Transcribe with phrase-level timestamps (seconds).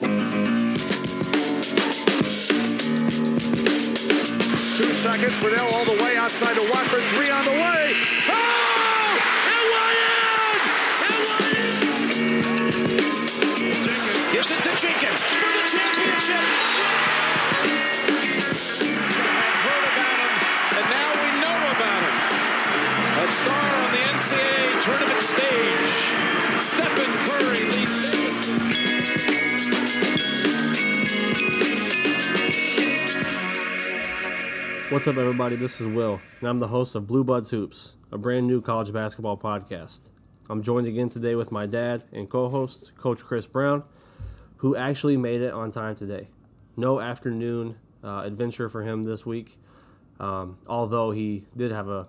[0.00, 0.08] Two
[4.92, 5.34] seconds.
[5.40, 7.02] Fidel all the way outside to Watford.
[7.14, 7.94] Three on the way.
[8.28, 8.55] Oh!
[34.96, 35.56] What's up, everybody?
[35.56, 38.94] This is Will, and I'm the host of Blue Buds Hoops, a brand new college
[38.94, 40.08] basketball podcast.
[40.48, 43.84] I'm joined again today with my dad and co host, Coach Chris Brown,
[44.56, 46.28] who actually made it on time today.
[46.78, 49.58] No afternoon uh, adventure for him this week,
[50.18, 52.08] um, although he did have a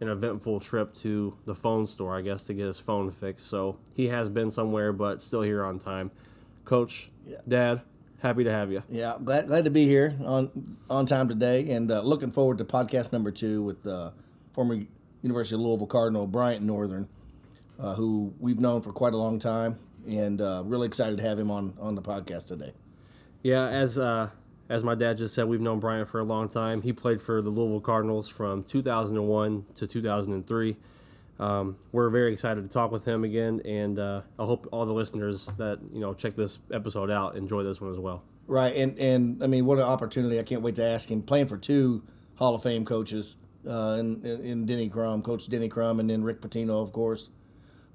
[0.00, 3.48] an eventful trip to the phone store, I guess, to get his phone fixed.
[3.48, 6.12] So he has been somewhere, but still here on time.
[6.64, 7.10] Coach,
[7.48, 7.82] Dad,
[8.24, 8.82] happy to have you.
[8.90, 12.64] Yeah, glad glad to be here on on time today, and uh, looking forward to
[12.64, 14.10] podcast number two with uh,
[14.52, 14.80] former
[15.22, 17.08] University of Louisville Cardinal Bryant Northern,
[17.78, 21.38] uh, who we've known for quite a long time, and uh, really excited to have
[21.38, 22.72] him on on the podcast today.
[23.42, 24.30] Yeah, as uh,
[24.68, 26.82] as my dad just said, we've known Bryant for a long time.
[26.82, 30.76] He played for the Louisville Cardinals from 2001 to 2003.
[31.38, 34.92] Um, we're very excited to talk with him again, and uh, I hope all the
[34.92, 38.22] listeners that you know check this episode out enjoy this one as well.
[38.46, 40.38] Right, and and I mean, what an opportunity!
[40.38, 41.22] I can't wait to ask him.
[41.22, 42.04] Playing for two
[42.36, 46.40] Hall of Fame coaches, uh, in, in Denny Crum, Coach Denny Crum, and then Rick
[46.40, 47.30] Pitino, of course,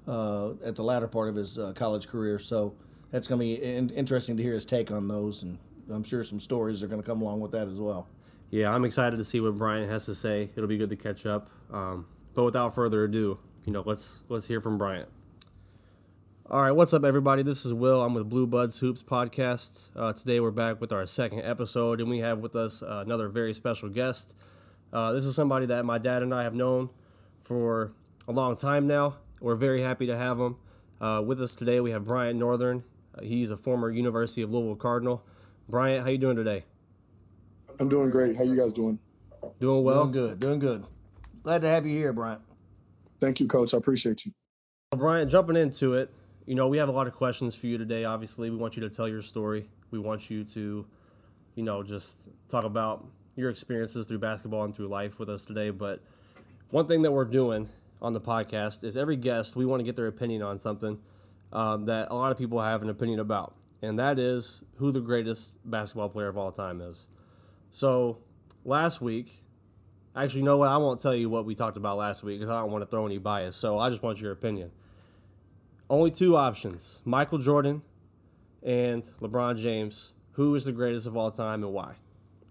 [0.06, 2.38] uh, at the latter part of his uh, college career.
[2.38, 2.74] So
[3.10, 5.58] that's going to be in, interesting to hear his take on those, and
[5.90, 8.08] I'm sure some stories are going to come along with that as well.
[8.50, 10.50] Yeah, I'm excited to see what Bryant has to say.
[10.56, 11.48] It'll be good to catch up.
[11.72, 12.06] Um,
[12.40, 15.10] but without further ado, you know, let's let's hear from Bryant.
[16.48, 17.42] All right, what's up, everybody?
[17.42, 18.00] This is Will.
[18.00, 19.92] I'm with Blue Buds Hoops podcast.
[19.94, 23.28] Uh, today we're back with our second episode, and we have with us uh, another
[23.28, 24.34] very special guest.
[24.90, 26.88] Uh, this is somebody that my dad and I have known
[27.42, 27.92] for
[28.26, 29.16] a long time now.
[29.42, 30.56] We're very happy to have him
[30.98, 31.80] uh, with us today.
[31.80, 32.84] We have Bryant Northern.
[33.14, 35.22] Uh, he's a former University of Louisville Cardinal.
[35.68, 36.64] Bryant, how you doing today?
[37.78, 38.34] I'm doing great.
[38.38, 38.98] How you guys doing?
[39.60, 40.06] Doing well.
[40.06, 40.86] Doing good, doing good.
[41.42, 42.42] Glad to have you here, Bryant.
[43.18, 43.72] Thank you, coach.
[43.72, 44.32] I appreciate you.
[44.92, 46.10] Well, Bryant, jumping into it,
[46.46, 48.04] you know, we have a lot of questions for you today.
[48.04, 49.68] Obviously, we want you to tell your story.
[49.90, 50.86] We want you to,
[51.54, 53.06] you know, just talk about
[53.36, 55.70] your experiences through basketball and through life with us today.
[55.70, 56.00] But
[56.70, 57.68] one thing that we're doing
[58.02, 60.98] on the podcast is every guest, we want to get their opinion on something
[61.52, 63.54] um, that a lot of people have an opinion about.
[63.80, 67.08] And that is who the greatest basketball player of all time is.
[67.70, 68.18] So
[68.64, 69.44] last week,
[70.14, 70.68] Actually, you know what?
[70.68, 72.90] I won't tell you what we talked about last week because I don't want to
[72.90, 73.56] throw any bias.
[73.56, 74.72] So I just want your opinion.
[75.88, 77.82] Only two options Michael Jordan
[78.62, 80.14] and LeBron James.
[80.32, 81.94] Who is the greatest of all time and why?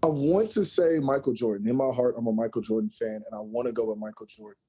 [0.03, 1.67] I want to say Michael Jordan.
[1.67, 4.27] In my heart, I'm a Michael Jordan fan, and I want to go with Michael
[4.27, 4.59] Jordan.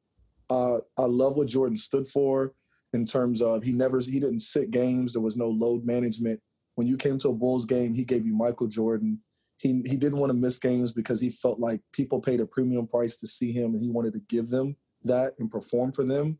[0.48, 2.52] Uh, I love what Jordan stood for
[2.92, 5.12] in terms of he never he didn't sit games.
[5.12, 6.40] There was no load management.
[6.74, 9.20] When you came to a Bulls game, he gave you Michael Jordan.
[9.60, 12.87] He he didn't want to miss games because he felt like people paid a premium
[12.87, 16.38] price to see him, and he wanted to give them that and perform for them.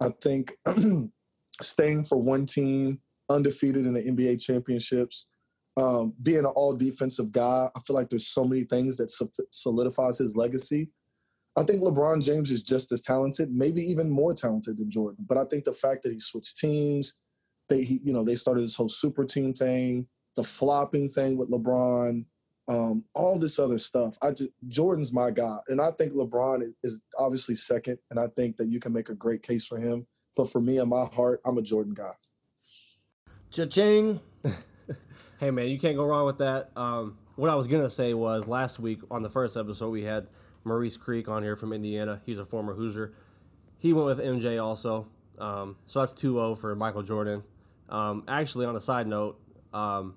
[0.00, 0.56] I think
[1.62, 5.26] staying for one team, undefeated in the NBA championships,
[5.76, 9.12] um, being an all defensive guy, I feel like there's so many things that
[9.50, 10.88] solidifies his legacy.
[11.56, 15.24] I think LeBron James is just as talented, maybe even more talented than Jordan.
[15.28, 17.14] But I think the fact that he switched teams,
[17.68, 21.50] they he, you know they started this whole super team thing, the flopping thing with
[21.50, 22.24] LeBron,
[22.68, 24.16] um, all this other stuff.
[24.22, 28.56] I just, Jordan's my guy, and I think LeBron is, obviously second, and I think
[28.58, 30.06] that you can make a great case for him.
[30.36, 32.12] But for me, in my heart, I'm a Jordan guy.
[33.50, 34.20] Cha-ching.
[35.40, 36.72] Hey man, you can't go wrong with that.
[36.74, 40.26] Um, what I was gonna say was last week on the first episode we had
[40.64, 42.20] Maurice Creek on here from Indiana.
[42.26, 43.14] He's a former Hoosier.
[43.78, 45.06] He went with MJ also.
[45.38, 47.44] Um, so that's 2-0 for Michael Jordan.
[47.88, 49.40] Um, actually, on a side note,
[49.72, 50.16] um,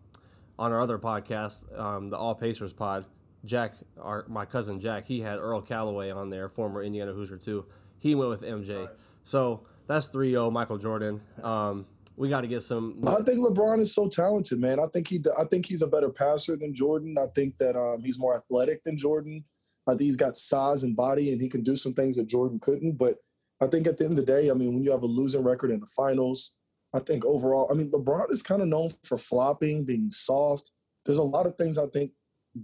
[0.57, 3.05] on our other podcast, um, the All Pacers pod,
[3.45, 7.65] Jack, our, my cousin Jack, he had Earl Calloway on there, former Indiana Hoosier too.
[7.99, 8.89] He went with MJ.
[9.23, 11.21] So that's 3-0 Michael Jordan.
[11.43, 11.85] Um,
[12.17, 13.01] we got to get some.
[13.07, 14.79] I think LeBron is so talented, man.
[14.79, 17.17] I think he, I think he's a better passer than Jordan.
[17.17, 19.45] I think that um, he's more athletic than Jordan.
[19.87, 22.59] I think he's got size and body, and he can do some things that Jordan
[22.59, 22.97] couldn't.
[22.97, 23.17] But
[23.61, 25.43] I think at the end of the day, I mean, when you have a losing
[25.43, 26.55] record in the finals,
[26.93, 30.71] I think overall, I mean, LeBron is kind of known for flopping, being soft.
[31.05, 32.11] There's a lot of things I think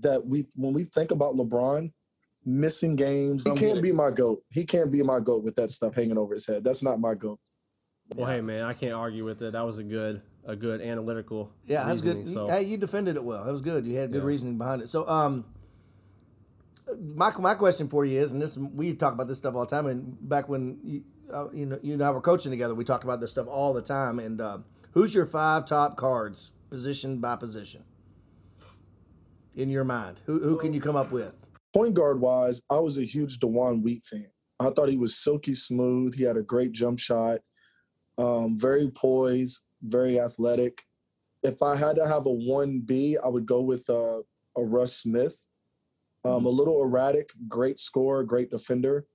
[0.02, 1.92] that we, when we think about LeBron,
[2.46, 4.44] missing games, he can't be my goat.
[4.54, 6.64] He can't be my goat with that stuff hanging over his head.
[6.64, 7.40] That's not my goat.
[8.16, 9.52] Well, hey man, I can't argue with it.
[9.54, 11.52] That was a good a good analytical.
[11.66, 12.28] Yeah, that's good.
[12.30, 13.44] So Hey, you defended it well.
[13.44, 13.86] That was good.
[13.86, 14.28] You had good Yeah.
[14.28, 14.90] reasoning behind it.
[14.90, 15.44] So, um,
[17.16, 19.70] my my question for you is, and this we talk about this stuff all the
[19.76, 19.88] time.
[19.88, 21.04] And back when you
[21.34, 23.74] uh, you know you and I were coaching together, we talked about this stuff all
[23.74, 24.20] the time.
[24.20, 24.60] And uh,
[24.92, 27.84] who's your five top cards, position by position,
[29.56, 30.22] in your mind?
[30.26, 31.34] Who who can you come up with?
[31.74, 34.28] Point guard wise, I was a huge DeJuan Wheat fan.
[34.60, 36.16] I thought he was silky smooth.
[36.16, 37.40] He had a great jump shot,
[38.18, 40.84] um, very poised, very athletic.
[41.44, 44.22] If I had to have a one B, I would go with uh,
[44.56, 45.46] a Russ Smith.
[46.26, 49.06] Um, a little erratic, great scorer, great defender.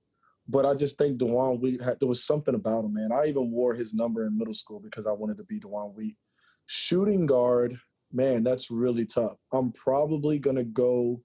[0.47, 3.11] But I just think DeJuan Wheat had there was something about him, man.
[3.13, 6.17] I even wore his number in middle school because I wanted to be DeJuan Wheat.
[6.65, 7.75] Shooting guard,
[8.11, 9.39] man, that's really tough.
[9.53, 11.21] I'm probably gonna go.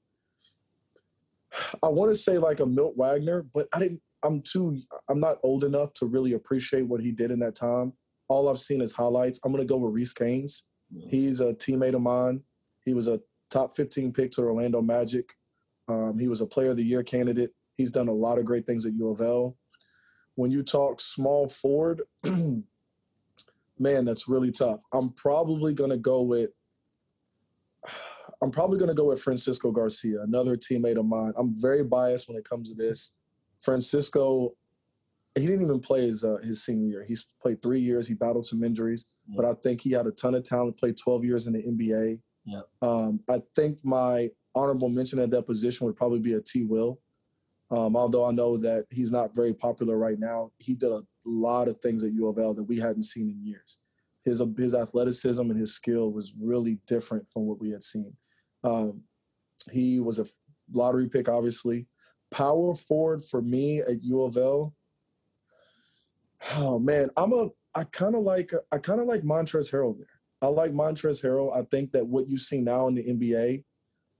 [1.83, 4.03] I want to say like a Milt Wagner, but I didn't.
[4.25, 4.81] I'm too.
[5.09, 7.95] I'm not old enough to really appreciate what he did in that time.
[8.29, 9.41] All I've seen is highlights.
[9.45, 10.67] I'm gonna go with Reese Gaines.
[11.09, 12.43] He's a teammate of mine.
[12.85, 15.35] He was a top 15 pick to Orlando Magic.
[15.89, 17.51] Um, he was a Player of the Year candidate.
[17.79, 19.57] He's done a lot of great things at U of L.
[20.35, 22.65] When you talk small forward, man,
[23.79, 24.81] that's really tough.
[24.93, 26.51] I'm probably gonna go with.
[28.41, 31.33] I'm probably going to go with Francisco Garcia, another teammate of mine.
[31.37, 33.17] I'm very biased when it comes to this.
[33.61, 34.55] Francisco,
[35.35, 37.05] he didn't even play his uh, his senior year.
[37.05, 38.07] He's played three years.
[38.07, 40.79] He battled some injuries, but I think he had a ton of talent.
[40.79, 42.21] Played 12 years in the NBA.
[42.45, 42.65] Yep.
[42.81, 46.65] Um, I think my honorable mention at that position would probably be a T.
[46.65, 47.01] Will.
[47.71, 51.69] Um, although I know that he's not very popular right now, he did a lot
[51.69, 53.81] of things at U of L that we hadn't seen in years.
[54.25, 58.15] His his athleticism and his skill was really different from what we had seen.
[58.65, 59.03] Um,
[59.71, 60.27] he was a
[60.73, 61.87] lottery pick, obviously.
[62.31, 64.75] Power forward for me at U of L.
[66.57, 67.49] Oh man, I'm a.
[67.75, 68.53] I kind of like.
[68.73, 70.07] I kind of like Montrezl Harrell there.
[70.41, 71.57] I like Montrezl Harrell.
[71.57, 73.65] I think that what you see now in the NBA,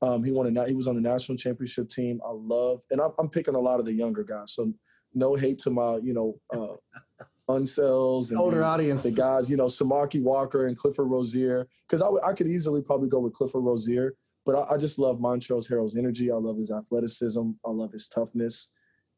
[0.01, 0.69] um, he won a.
[0.69, 2.21] He was on the national championship team.
[2.25, 4.53] I love, and I'm, I'm picking a lot of the younger guys.
[4.53, 4.73] So
[5.15, 6.77] no hate to my, you know, uh,
[7.53, 9.03] uncels and Older the, audience.
[9.03, 12.83] the guys, you know, Samaki Walker and Clifford Rozier, because I, w- I could easily
[12.83, 14.15] probably go with Clifford Rozier,
[14.45, 16.31] but I, I just love Montrezl Harrell's energy.
[16.31, 17.51] I love his athleticism.
[17.65, 18.71] I love his toughness.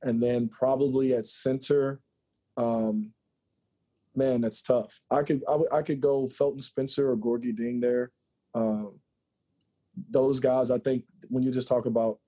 [0.03, 2.01] And then probably at center,
[2.57, 3.11] um,
[4.15, 5.01] man, that's tough.
[5.11, 5.43] I could
[5.73, 8.13] I, could go Felton Spencer or Gorgui Dieng there.
[8.55, 9.01] Um,
[10.11, 12.19] those guys, I think when you just talk about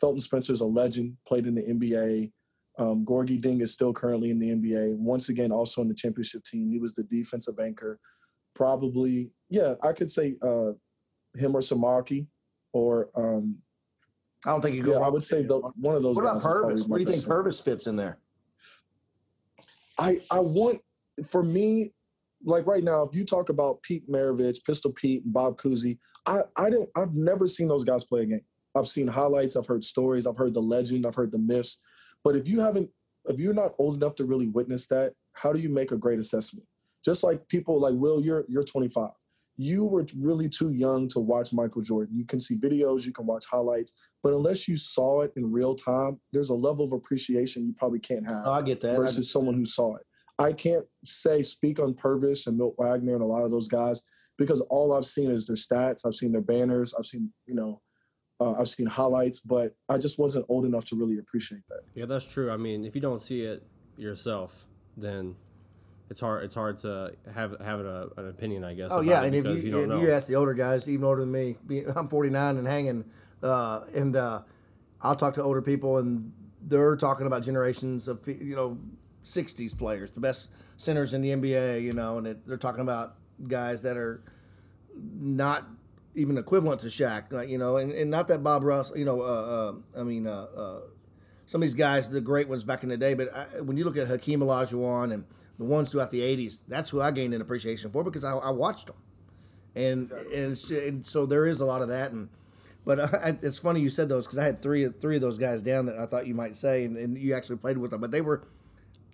[0.00, 2.32] Felton Spencer's a legend, played in the NBA.
[2.78, 4.96] Um, Gorgui Dieng is still currently in the NBA.
[4.96, 6.70] Once again, also in the championship team.
[6.70, 7.98] He was the defensive anchor.
[8.54, 10.72] Probably, yeah, I could say uh,
[11.34, 12.28] him or Samaki,
[12.72, 13.58] or um,
[14.46, 15.00] I don't think you go.
[15.00, 15.96] yeah, I would say the, one.
[15.96, 16.16] of those.
[16.16, 16.88] What about Pervis?
[16.88, 17.28] Where do you think best.
[17.28, 18.18] Pervis fits in there?
[19.98, 20.80] I I want
[21.28, 21.92] for me,
[22.44, 25.98] like right now, if you talk about Pete Maravich, Pistol Pete, and Bob Cousy,
[26.28, 28.44] I I don't I've never seen those guys play a game.
[28.76, 31.80] I've seen highlights, I've heard stories, I've heard the legend, I've heard the myths.
[32.22, 32.90] But if you haven't,
[33.24, 36.18] if you're not old enough to really witness that, how do you make a great
[36.18, 36.66] assessment?
[37.04, 39.10] Just like people like Will, you're you're 25.
[39.56, 42.16] You were really too young to watch Michael Jordan.
[42.16, 45.74] You can see videos, you can watch highlights, but unless you saw it in real
[45.74, 48.96] time, there's a level of appreciation you probably can't have Oh, I get that.
[48.96, 50.02] Versus get someone who saw it.
[50.38, 54.04] I can't say speak on Pervis and Milt Wagner and a lot of those guys
[54.38, 56.06] because all I've seen is their stats.
[56.06, 56.94] I've seen their banners.
[56.98, 57.82] I've seen you know,
[58.40, 61.80] uh, I've seen highlights, but I just wasn't old enough to really appreciate that.
[61.94, 62.50] Yeah, that's true.
[62.50, 63.62] I mean, if you don't see it
[63.96, 65.34] yourself, then
[66.08, 66.44] it's hard.
[66.44, 68.90] It's hard to have have a, an opinion, I guess.
[68.92, 70.00] Oh about yeah, it and if because you, don't if know.
[70.00, 71.56] you ask the older guys, even older than me,
[71.96, 73.04] I'm 49 and hanging,
[73.42, 74.42] uh, and uh,
[75.02, 76.32] I'll talk to older people, and
[76.62, 78.78] they're talking about generations of you know
[79.24, 83.16] 60s players, the best centers in the NBA, you know, and it, they're talking about
[83.46, 84.22] guys that are
[84.94, 85.66] not
[86.14, 89.22] even equivalent to Shaq, like you know, and, and not that Bob Russ, you know,
[89.22, 89.24] uh,
[89.94, 90.80] uh, I mean, uh, uh,
[91.46, 93.84] some of these guys, the great ones back in the day, but I, when you
[93.84, 95.24] look at Hakeem Olajuwon and
[95.58, 98.50] the ones throughout the '80s, that's who I gained an appreciation for because I, I
[98.50, 98.96] watched them,
[99.76, 102.28] and and, and so there is a lot of that, and
[102.84, 105.62] but I, it's funny you said those because I had three three of those guys
[105.62, 108.10] down that I thought you might say, and, and you actually played with them, but
[108.10, 108.42] they were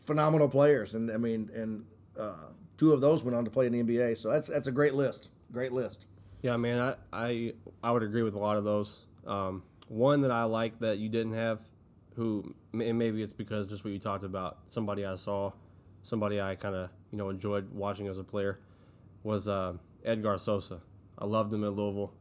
[0.02, 1.84] phenomenal players, and I mean, and
[2.18, 4.72] uh, two of those went on to play in the NBA, so that's that's a
[4.72, 6.06] great list, great list.
[6.42, 7.52] Yeah, man, I, I
[7.82, 9.04] I would agree with a lot of those.
[9.26, 11.60] Um, one that I like that you didn't have,
[12.16, 15.52] who and maybe it's because just what you talked about, somebody I saw,
[16.02, 18.60] somebody I kind of you know enjoyed watching as a player,
[19.22, 20.80] was uh, Edgar Sosa.
[21.18, 22.12] I loved him at Louisville.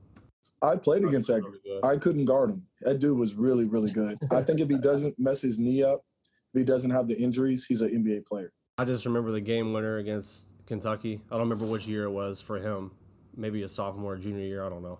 [0.61, 1.51] I played against Edgar.
[1.83, 2.63] I couldn't guard him.
[2.81, 4.17] That dude was really, really good.
[4.31, 6.05] I think if he doesn't mess his knee up,
[6.53, 8.53] if he doesn't have the injuries, he's an NBA player.
[8.77, 11.21] I just remember the game winner against Kentucky.
[11.29, 12.91] I don't remember which year it was for him.
[13.35, 14.65] Maybe a sophomore, junior year.
[14.65, 14.97] I don't know.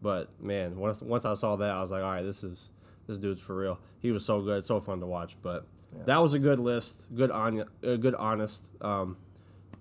[0.00, 2.70] But man, once once I saw that, I was like, all right, this is
[3.08, 3.80] this dude's for real.
[3.98, 5.36] He was so good, so fun to watch.
[5.42, 6.04] But yeah.
[6.04, 9.16] that was a good list, good on, a good honest, um,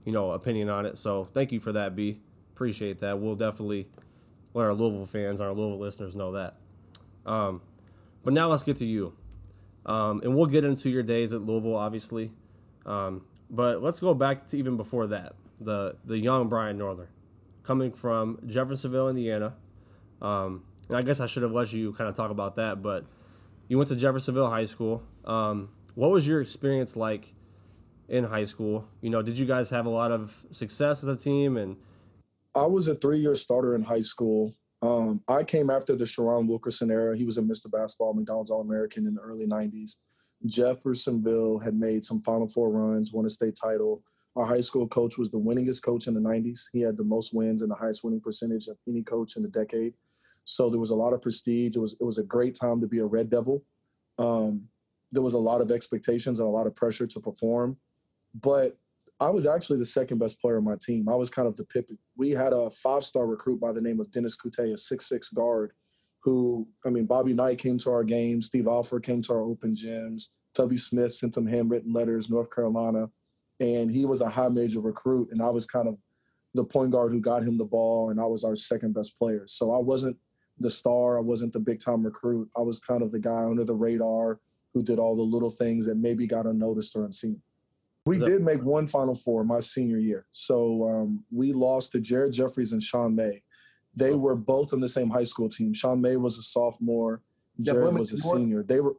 [0.06, 0.98] you know, opinion on it.
[0.98, 2.20] So thank you for that, B.
[2.54, 3.20] Appreciate that.
[3.20, 3.88] We'll definitely
[4.56, 6.56] let our Louisville fans, our Louisville listeners know that.
[7.28, 7.62] Um,
[8.24, 9.14] but now let's get to you,
[9.86, 12.32] um, and we'll get into your days at Louisville, obviously.
[12.90, 17.08] Um, but let's go back to even before that, the the young Bryant Northern,
[17.64, 19.54] coming from Jeffersonville, Indiana.
[20.22, 23.06] Um, and I guess I should have let you kind of talk about that, but
[23.68, 25.04] you went to Jeffersonville High School.
[25.24, 27.34] Um, what was your experience like
[28.10, 28.88] in high school?
[29.02, 31.58] You know, did you guys have a lot of success as a team?
[31.58, 31.78] And
[32.56, 34.56] I was a three-year starter in high school.
[34.82, 37.16] Um, I came after the Sherron Wilkerson era.
[37.16, 37.70] He was a Mr.
[37.70, 40.00] Basketball, McDonald's All-American in the early '90s.
[40.46, 44.04] Jeffersonville had made some Final Four runs, won a state title.
[44.36, 46.70] Our high school coach was the winningest coach in the 90s.
[46.72, 49.50] He had the most wins and the highest winning percentage of any coach in the
[49.50, 49.94] decade.
[50.46, 51.76] So there was a lot of prestige.
[51.76, 53.64] It was it was a great time to be a Red Devil.
[54.18, 54.70] Um,
[55.12, 57.78] there was a lot of expectations and a lot of pressure to perform,
[58.34, 58.78] but
[59.20, 61.10] I was actually the second best player on my team.
[61.10, 61.98] I was kind of the Pippen.
[62.16, 65.30] We had a five star recruit by the name of Dennis Coutee, a six six
[65.30, 65.74] guard,
[66.22, 69.74] who I mean Bobby Knight came to our games, Steve Alford came to our open
[69.74, 73.10] gyms, Tubby Smith sent some handwritten letters, North Carolina,
[73.60, 75.98] and he was a high major recruit, and I was kind of
[76.54, 79.44] the point guard who got him the ball, and I was our second best player.
[79.46, 80.18] So I wasn't
[80.58, 81.18] the star.
[81.18, 82.50] I wasn't the big time recruit.
[82.58, 84.40] I was kind of the guy under the radar
[84.74, 87.42] who did all the little things that maybe got unnoticed or unseen.
[88.06, 90.26] We did make one Final Four my senior year.
[90.32, 93.44] So um, we lost to Jared Jeffries and Sean May.
[93.96, 95.74] They were both on the same high school team.
[95.74, 97.22] Sean May was a sophomore.
[97.60, 98.64] Jared was a senior.
[98.64, 98.96] They were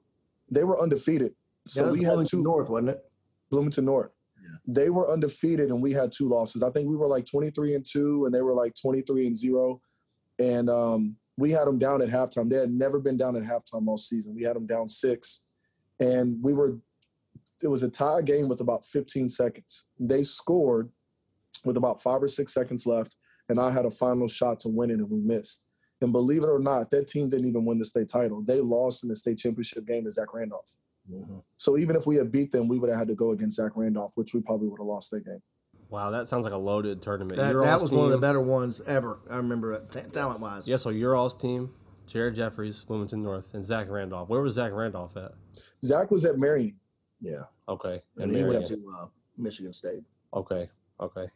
[0.51, 1.35] they were undefeated.
[1.67, 3.05] So yeah, we had two North, wasn't it?
[3.51, 4.19] Bloomington North.
[4.37, 4.57] Yeah.
[4.67, 6.63] They were undefeated and we had two losses.
[6.63, 9.81] I think we were like 23 and 2 and they were like 23 and 0.
[10.39, 12.51] And um, we had them down at halftime.
[12.51, 14.35] They had never been down at halftime all season.
[14.35, 15.45] We had them down six,
[15.99, 16.79] and we were.
[17.63, 19.89] It was a tie game with about 15 seconds.
[19.99, 20.91] They scored
[21.65, 23.17] with about five or six seconds left,
[23.51, 25.67] and I had a final shot to win it, and we missed.
[26.01, 28.43] And believe it or not, that team didn't even win the state title.
[28.43, 30.77] They lost in the state championship game to Zach Randolph.
[31.11, 31.41] Mm-hmm.
[31.57, 33.73] So even if we had beat them, we would have had to go against Zach
[33.75, 35.43] Randolph, which we probably would have lost that game.
[35.91, 37.37] Wow, that sounds like a loaded tournament.
[37.37, 39.19] That, that was team, one of the better ones ever.
[39.29, 40.69] I remember it, t- talent wise.
[40.69, 41.71] Yeah, so your all's team,
[42.07, 44.29] Jared Jeffries, Bloomington North, and Zach Randolph.
[44.29, 45.33] Where was Zach Randolph at?
[45.85, 46.79] Zach was at Marion.
[47.21, 47.43] Yeah.
[47.69, 48.01] Okay.
[48.17, 50.05] And, and he went to uh, Michigan State.
[50.33, 50.71] Okay.
[51.01, 51.27] Okay.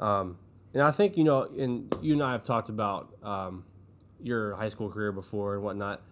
[0.00, 0.36] Um,
[0.76, 3.64] and I think you know, and you and I have talked about um,
[4.22, 6.02] your high school career before and whatnot.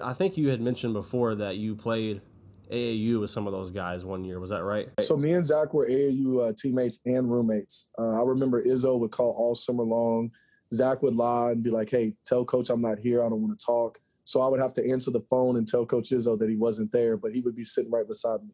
[0.00, 2.22] I think you had mentioned before that you played
[2.70, 4.38] AAU with some of those guys one year.
[4.38, 4.88] Was that right?
[5.00, 7.90] So me and Zach were AAU uh, teammates and roommates.
[7.98, 10.30] Uh, I remember Izzo would call all summer long.
[10.72, 13.20] Zach would lie and be like, "Hey, tell coach I'm not here.
[13.20, 15.84] I don't want to talk." So I would have to answer the phone and tell
[15.84, 18.50] Coach Izzo that he wasn't there, but he would be sitting right beside me.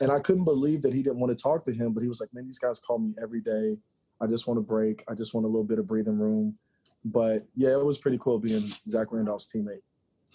[0.00, 2.20] And I couldn't believe that he didn't want to talk to him, but he was
[2.20, 3.76] like, "Man, these guys call me every day.
[4.20, 5.04] I just want a break.
[5.08, 6.56] I just want a little bit of breathing room."
[7.04, 9.82] But yeah, it was pretty cool being Zach Randolph's teammate.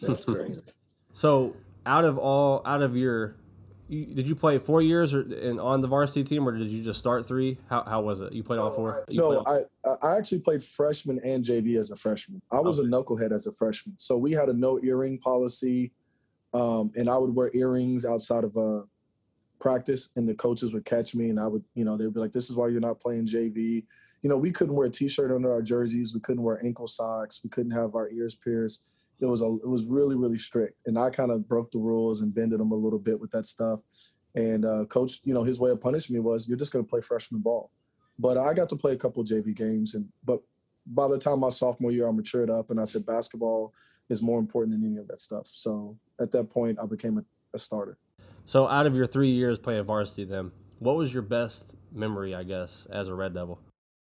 [0.02, 0.62] That's crazy.
[1.14, 3.38] so out of all out of your
[3.88, 6.84] you, did you play four years or in, on the varsity team, or did you
[6.84, 7.60] just start three?
[7.70, 8.34] How, how was it?
[8.34, 9.06] You played all four?
[9.10, 12.42] You no, all- I I actually played freshman and JV as a freshman.
[12.52, 12.88] I was okay.
[12.88, 15.92] a knucklehead as a freshman, so we had a no earring policy,
[16.54, 18.82] um, and I would wear earrings outside of uh,
[19.66, 22.32] practice, and the coaches would catch me, and I would, you know, they'd be like,
[22.34, 23.86] "This is why you're not playing JV."
[24.22, 26.14] You know, we couldn't wear a t-shirt under our jerseys.
[26.14, 27.42] We couldn't wear ankle socks.
[27.44, 28.84] We couldn't have our ears pierced
[29.20, 32.22] it was a it was really really strict, and I kind of broke the rules
[32.22, 33.80] and bended them a little bit with that stuff.
[34.36, 36.90] And uh, coach, you know, his way of punishing me was you're just going to
[36.90, 37.72] play freshman ball.
[38.20, 40.42] But I got to play a couple JV games, and but
[40.86, 43.74] by the time my sophomore year, I matured up, and I said basketball
[44.10, 45.48] is more important than any of that stuff.
[45.48, 47.98] So at that point, I became a, a starter.
[48.48, 52.44] So out of your three years playing varsity, then what was your best memory, I
[52.44, 53.60] guess, as a Red Devil?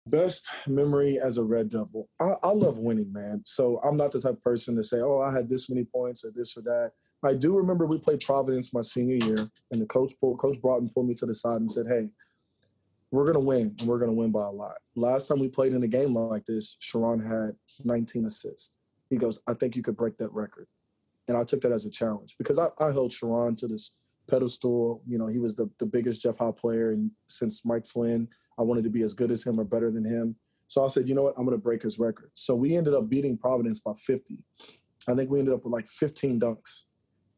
[0.07, 2.09] Best memory as a Red Devil.
[2.19, 3.43] I, I, love winning, man.
[3.45, 6.25] So I'm not the type of person to say, oh, I had this many points
[6.25, 6.93] or this or that.
[7.23, 10.89] I do remember we played Providence my senior year, and the coach pulled, Coach Broughton
[10.89, 12.09] pulled me to the side and said, hey,
[13.11, 14.77] we're going to win, and we're going to win by a lot.
[14.97, 18.75] Last time we played in a game like this, Sherron had 19 assists.
[19.11, 20.67] He goes, I think you could break that record.
[21.29, 23.97] And I took that as a challenge because I, I held Sherron to this
[24.31, 25.03] pedestal.
[25.07, 28.29] You know, he was the, the biggest Jeff Howe player and since Mike Flynn–
[28.61, 30.37] I wanted to be as good as him or better than him.
[30.67, 31.35] So I said, you know what?
[31.39, 32.31] I'm going to break his record.
[32.35, 34.37] So we ended up beating Providence by 50.
[35.09, 36.85] I think we ended up with like 15 dunks.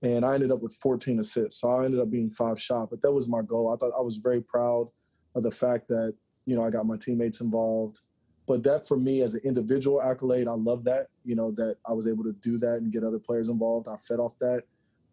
[0.03, 1.61] And I ended up with 14 assists.
[1.61, 2.91] So I ended up being five shot.
[2.91, 3.73] But that was my goal.
[3.73, 4.89] I thought I was very proud
[5.37, 8.01] of the fact that you know, I got my teammates involved.
[8.49, 11.93] But that for me as an individual accolade, I love that, you know, that I
[11.93, 13.87] was able to do that and get other players involved.
[13.87, 14.65] I fed off that.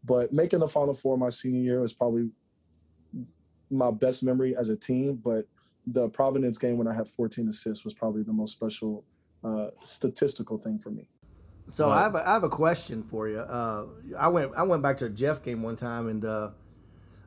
[0.04, 2.30] But making the Final Four my senior year was probably
[3.70, 5.20] my best memory as a team.
[5.24, 5.46] But
[5.86, 9.04] the Providence game when I had 14 assists was probably the most special
[9.44, 11.08] uh, statistical thing for me.
[11.70, 13.40] So I have a, I have a question for you.
[13.40, 13.86] Uh,
[14.18, 16.50] I went I went back to a Jeff game one time and uh,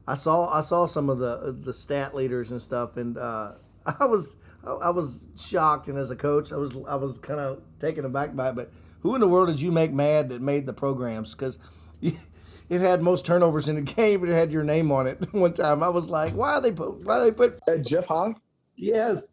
[0.07, 3.53] I saw I saw some of the the stat leaders and stuff and uh,
[4.01, 4.37] I was
[4.67, 8.35] I was shocked and as a coach I was I was kind of taken aback
[8.35, 8.57] by it.
[8.57, 11.35] But who in the world did you make mad that made the programs?
[11.35, 11.59] Because
[12.69, 15.19] it had most turnovers in the game, but it had your name on it.
[15.33, 18.07] One time I was like, why are they put why are they put at Jeff
[18.07, 18.35] High?
[18.77, 19.29] Yes,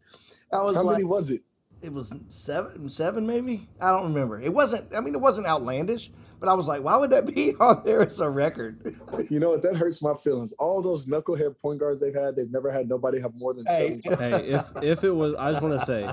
[0.52, 0.76] I was.
[0.76, 1.42] How like, many was it?
[1.82, 3.66] it was seven, seven maybe.
[3.80, 4.38] I don't remember.
[4.38, 4.94] It wasn't.
[4.94, 8.02] I mean, it wasn't outlandish, but I was like, why would that be on there
[8.02, 8.96] as a record?
[9.30, 9.62] You know what?
[9.62, 10.52] That hurts my feelings.
[10.58, 13.98] All those knucklehead point guards they've had, they've never had nobody have more than Hey.
[14.02, 14.18] seven.
[14.18, 16.10] hey, if if it was, I just want to say,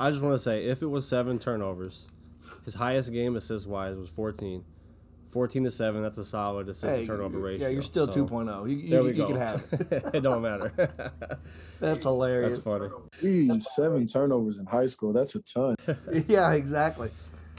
[0.00, 2.08] I just want to say, if it was seven turnovers,
[2.64, 4.64] his highest game assist wise was 14.
[5.30, 7.66] 14 to 7, that's a solid assist Hey, turnover ratio.
[7.66, 8.68] Yeah, you're still so 2.0.
[8.68, 9.26] You, you, There we you go.
[9.28, 10.10] can have it.
[10.14, 10.72] it don't matter.
[11.80, 12.58] That's hilarious.
[12.58, 12.88] That's funny.
[13.22, 15.12] Jeez, seven turnovers in high school.
[15.12, 15.76] That's a ton.
[16.28, 17.10] Yeah, exactly.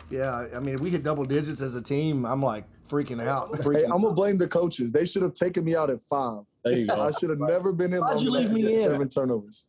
[0.10, 3.50] Yeah, I mean, if we hit double digits as a team, I'm like freaking out.
[3.64, 4.92] Hey, I'm gonna blame the coaches.
[4.92, 6.42] They should have taken me out at five.
[6.66, 7.00] There you go.
[7.00, 8.72] I should have never been in Why'd you leave me in?
[8.72, 9.66] seven turnovers.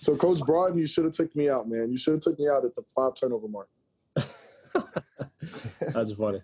[0.00, 1.90] So, Coach Broughton, you should have took me out, man.
[1.92, 3.68] You should have took me out at the five turnover mark.
[5.92, 6.40] That's funny.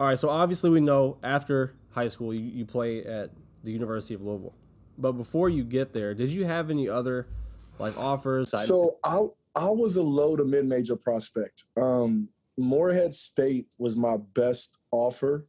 [0.00, 4.14] All right, so obviously we know after high school you, you play at the University
[4.14, 4.54] of Louisville.
[4.96, 7.26] But before you get there, did you have any other
[7.78, 8.54] like offers?
[8.66, 9.18] So I
[9.54, 11.64] I was a low to mid major prospect.
[11.76, 15.46] Um, Morehead State was my best offer.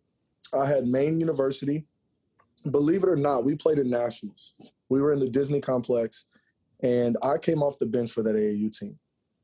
[0.53, 1.85] I had Maine University.
[2.69, 4.73] Believe it or not, we played in nationals.
[4.89, 6.25] We were in the Disney complex,
[6.83, 8.99] and I came off the bench for that AAU team.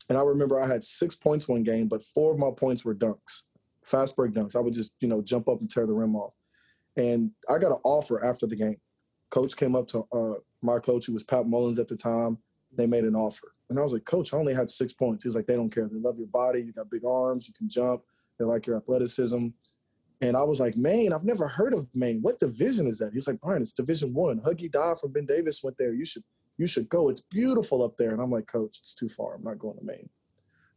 [0.09, 2.93] And I remember I had six points one game, but four of my points were
[2.93, 3.43] dunks,
[3.87, 4.55] fast break dunks.
[4.55, 6.33] I would just you know jump up and tear the rim off.
[6.95, 8.77] And I got an offer after the game.
[9.29, 12.39] Coach came up to uh, my coach, who was Pat Mullins at the time
[12.75, 13.53] they made an offer.
[13.69, 15.23] And I was like, Coach, I only had six points.
[15.23, 15.87] He's like, they don't care.
[15.87, 16.61] They love your body.
[16.61, 17.47] You got big arms.
[17.47, 18.01] You can jump.
[18.39, 19.47] They like your athleticism.
[20.21, 22.19] And I was like, Maine, I've never heard of Maine.
[22.21, 23.13] What division is that?
[23.13, 24.39] He's like, Brian, it's Division One.
[24.39, 25.93] Huggy Dodd from Ben Davis went there.
[25.93, 26.23] You should,
[26.57, 27.09] you should go.
[27.09, 28.11] It's beautiful up there.
[28.11, 29.35] And I'm like, Coach, it's too far.
[29.35, 30.09] I'm not going to Maine.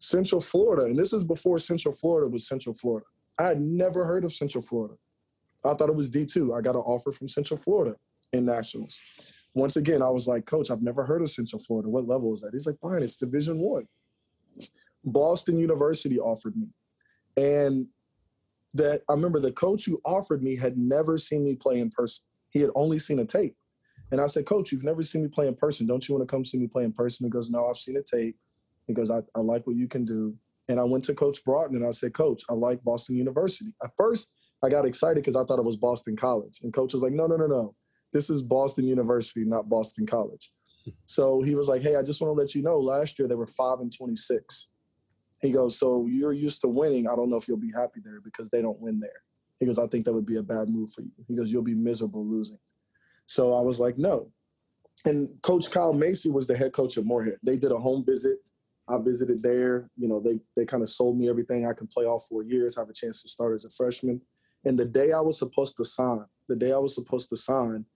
[0.00, 3.06] Central Florida, and this is before Central Florida was Central Florida.
[3.38, 4.94] I had never heard of Central Florida.
[5.64, 6.56] I thought it was D2.
[6.56, 7.96] I got an offer from Central Florida
[8.32, 9.00] in nationals
[9.54, 11.88] once again, I was like, Coach, I've never heard of Central Florida.
[11.88, 12.50] What level is that?
[12.52, 13.88] He's like, Fine, it's Division One.
[15.04, 16.68] Boston University offered me,
[17.36, 17.86] and
[18.74, 22.24] that I remember the coach who offered me had never seen me play in person.
[22.50, 23.56] He had only seen a tape,
[24.12, 25.86] and I said, Coach, you've never seen me play in person.
[25.86, 27.26] Don't you want to come see me play in person?
[27.26, 28.36] He goes, No, I've seen a tape.
[28.86, 30.34] He goes, I, I like what you can do.
[30.68, 33.72] And I went to Coach Broughton and I said, Coach, I like Boston University.
[33.82, 37.02] At first, I got excited because I thought it was Boston College, and Coach was
[37.02, 37.74] like, No, no, no, no
[38.12, 40.50] this is Boston University, not Boston College.
[41.06, 43.34] So he was like, Hey, I just want to let you know last year they
[43.34, 44.70] were five and 26.
[45.40, 47.08] He goes, So you're used to winning.
[47.08, 49.22] I don't know if you'll be happy there because they don't win there.
[49.58, 51.10] He goes, I think that would be a bad move for you.
[51.28, 52.58] He goes, You'll be miserable losing.
[53.26, 54.30] So I was like, No.
[55.06, 57.38] And Coach Kyle Macy was the head coach of Morehead.
[57.42, 58.38] They did a home visit.
[58.90, 59.88] I visited there.
[59.96, 61.66] You know, they they kind of sold me everything.
[61.66, 64.20] I can play all four years, have a chance to start as a freshman.
[64.64, 67.86] And the day I was supposed to sign, the day I was supposed to sign,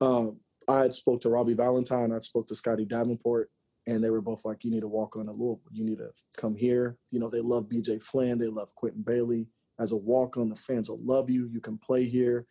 [0.00, 0.38] um,
[0.68, 3.50] I had spoke to Robbie Valentine, I spoke to Scotty Davenport,
[3.86, 5.60] and they were both like, "You need to walk on to Louisville.
[5.72, 7.98] You need to come here." You know, they love B.J.
[7.98, 9.48] Flynn, they love Quentin Bailey.
[9.78, 11.48] As a walk on, the fans will love you.
[11.48, 12.46] You can play here,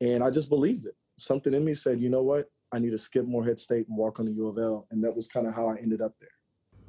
[0.00, 0.96] and I just believed it.
[1.18, 2.50] Something in me said, "You know what?
[2.72, 5.14] I need to skip Morehead State and walk on the U of L," and that
[5.14, 6.39] was kind of how I ended up there.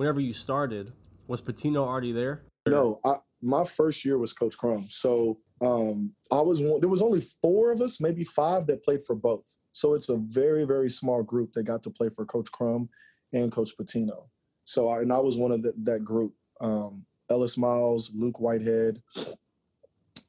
[0.01, 0.93] Whenever you started,
[1.27, 2.41] was Pitino already there?
[2.67, 4.83] No, I, my first year was Coach Crum.
[4.89, 6.81] So um, I was one.
[6.81, 9.57] There was only four of us, maybe five, that played for both.
[9.73, 12.89] So it's a very, very small group that got to play for Coach Crum
[13.31, 14.23] and Coach Pitino.
[14.65, 16.33] So I, and I was one of the, that group.
[16.59, 19.03] Um, Ellis Miles, Luke Whitehead.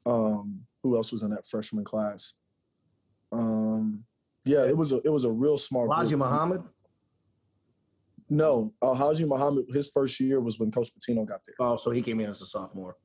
[0.05, 2.35] Um, who else was in that freshman class?
[3.31, 4.03] Um,
[4.45, 6.19] yeah, it was a it was a real small Raji group.
[6.19, 6.63] Muhammad.
[8.29, 9.65] No, uh, Haji Muhammad.
[9.69, 11.55] His first year was when Coach Pitino got there.
[11.59, 12.95] Oh, so he came in as a sophomore.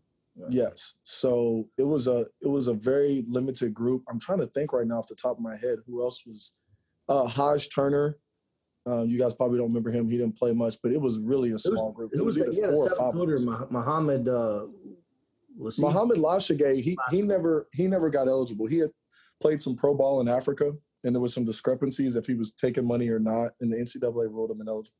[0.48, 0.94] Yes.
[1.02, 4.04] So it was a it was a very limited group.
[4.09, 6.54] I'm trying to think right now off the top of my head who else was
[7.09, 8.18] uh Hodge Turner.
[8.87, 10.09] Uh, you guys probably don't remember him.
[10.09, 12.12] He didn't play much, but it was really a small group.
[12.14, 13.12] It was, either yeah, four or five.
[13.12, 13.37] footer,
[13.70, 14.28] Muhammad.
[14.28, 14.66] Uh,
[15.59, 15.83] Lassie.
[15.83, 18.66] Muhammad Lashagay, he he never he never got eligible.
[18.66, 18.90] He had
[19.42, 20.72] played some pro ball in Africa,
[21.04, 24.31] and there was some discrepancies if he was taking money or not, and the NCAA
[24.31, 24.96] ruled him ineligible.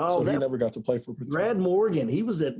[0.00, 1.30] Oh, so he never got to play for Pitino.
[1.30, 2.54] Brad Morgan, he was at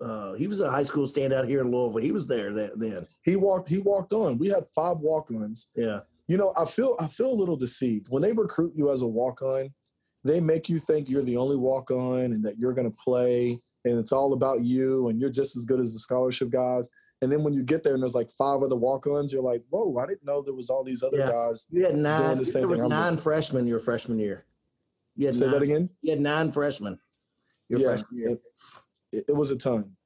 [0.00, 2.00] uh, he was a high school standout here in Louisville.
[2.00, 3.06] He was there that, then.
[3.24, 3.68] He walked.
[3.68, 4.38] He walked on.
[4.38, 5.70] We had five walk-ons.
[5.76, 6.00] Yeah.
[6.28, 9.06] You know, I feel I feel a little deceived when they recruit you as a
[9.06, 9.70] walk-on.
[10.24, 13.98] They make you think you're the only walk-on and that you're going to play, and
[13.98, 16.88] it's all about you, and you're just as good as the scholarship guys.
[17.20, 19.96] And then when you get there and there's like five other walk-ons, you're like, "Whoa!
[19.98, 21.30] I didn't know there was all these other Yeah.
[21.30, 22.38] guys." You had nine.
[22.38, 24.44] the same There were thing I'm nine freshmen your freshman year.
[25.18, 25.90] You had Say nine, that again.
[26.00, 26.96] You had nine freshmen
[27.68, 28.38] your Yeah, freshman year.
[29.12, 29.96] it, it was a ton.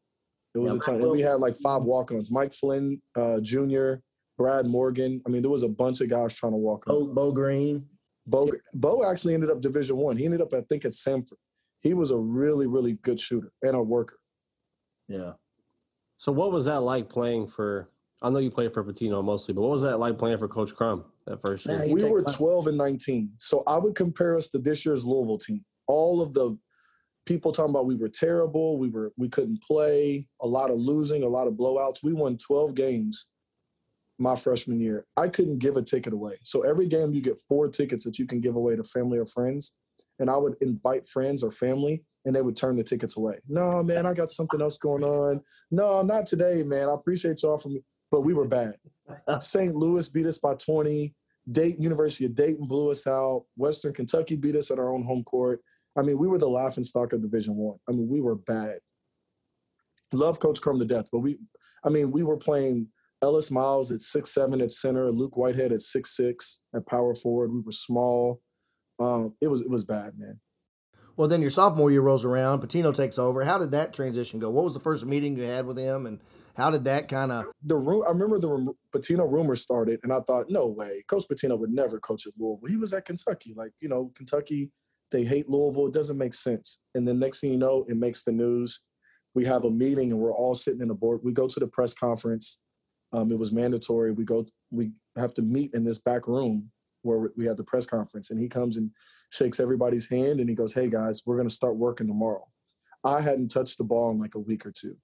[0.55, 0.95] It was Yeah, a ton.
[0.95, 3.97] Mike And we had like five walk-ons: Mike Flynn uh, Jr.,
[4.39, 5.21] Brad Morgan.
[5.27, 6.95] I mean, there was a bunch of guys trying to walk on.
[6.95, 7.87] Bo, Bo Green.
[8.27, 10.17] Bo, Bo actually ended up Division One.
[10.17, 11.39] He ended up, I think, at Sanford.
[11.83, 14.19] He was a really, really good shooter and a worker.
[15.09, 15.33] Yeah.
[16.17, 17.89] So what was that like playing for?
[18.23, 20.75] I know you played for Pitino mostly, but what was that like playing for Coach
[20.75, 21.79] Crum that first year?
[21.79, 23.31] Yeah, you we were my- 12 and 19.
[23.37, 25.65] So I would compare us to this year's Louisville team.
[25.87, 26.57] All of the
[27.27, 31.23] people talking about we were terrible, we were we couldn't play, a lot of losing,
[31.23, 32.03] a lot of blowouts.
[32.03, 33.29] We won 12 games
[34.19, 35.05] my freshman year.
[35.17, 36.35] I couldn't give a ticket away.
[36.45, 39.27] So every game you get four tickets that you can give away to family or
[39.27, 39.77] friends.
[40.19, 43.39] And I would invite friends or family and they would turn the tickets away.
[43.49, 45.41] No, man, I got something else going on.
[45.71, 46.89] No, not today, man.
[46.89, 47.83] I appreciate y'all for me.
[48.11, 48.77] But we were bad.
[49.41, 49.75] St.
[49.75, 51.15] Louis beat us by 20.
[51.51, 53.47] Dayton, University of Dayton blew us out.
[53.57, 55.61] Western Kentucky beat us at our own home court.
[55.97, 57.79] I mean, we were the laughing stock of Division One.
[57.89, 57.93] I.
[57.93, 58.79] I mean, we were bad.
[60.13, 61.39] Love Coach Crum to death, but we,
[61.85, 62.89] I mean, we were playing
[63.23, 67.53] Ellis Miles at six seven at center, Luke Whitehead at six six at power forward.
[67.53, 68.41] We were small.
[68.99, 70.39] Um, it was it was bad, man.
[71.17, 72.61] Well, then your sophomore year rolls around.
[72.61, 73.45] Pitino takes over.
[73.45, 74.51] How did that transition go?
[74.51, 76.21] What was the first meeting you had with him, and
[76.57, 77.45] how did that kind of?
[77.63, 78.03] the room.
[78.07, 81.99] I remember the Pitino rumor started, and I thought, no way, Coach Pitino would never
[81.99, 82.69] coach at Louisville.
[82.69, 84.71] He was at Kentucky, like you know, Kentucky.
[85.11, 85.89] They hate Louisville.
[85.89, 86.85] It doesn't make sense.
[86.95, 88.81] And then next thing you know, it makes the news.
[89.35, 91.21] We have a meeting, and we're all sitting in the board.
[91.23, 92.61] We go to the press conference.
[93.13, 94.13] Um, it was mandatory.
[94.13, 94.47] We go.
[94.71, 96.71] We have to meet in this back room
[97.03, 98.91] where we have the press conference, and he comes and
[99.31, 102.47] shakes everybody's hand, and he goes, "Hey guys, we're going to start working tomorrow."
[103.05, 104.97] I hadn't touched the ball in like a week or two.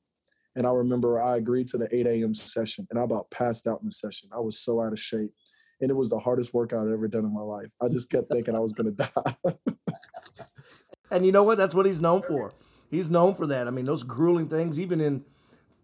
[0.58, 2.34] And I remember I agreed to the 8 a.m.
[2.34, 4.28] session and I about passed out in the session.
[4.34, 5.32] I was so out of shape.
[5.80, 7.72] And it was the hardest workout I'd ever done in my life.
[7.80, 9.54] I just kept thinking I was going to die.
[11.12, 11.58] And you know what?
[11.58, 12.52] That's what he's known for.
[12.90, 13.68] He's known for that.
[13.68, 15.24] I mean, those grueling things, even in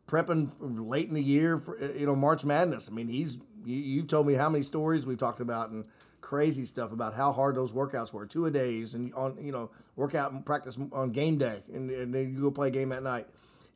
[0.08, 2.88] prepping late in the year for uh, you know March Madness.
[2.90, 5.84] I mean, he's you, you've told me how many stories we've talked about and
[6.20, 9.70] crazy stuff about how hard those workouts were, two a days, and on you know
[9.96, 13.02] workout and practice on game day, and, and then you go play a game at
[13.02, 13.26] night.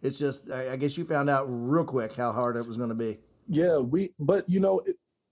[0.03, 2.95] It's just, I guess you found out real quick how hard it was going to
[2.95, 3.19] be.
[3.49, 4.83] yeah, we, but you know,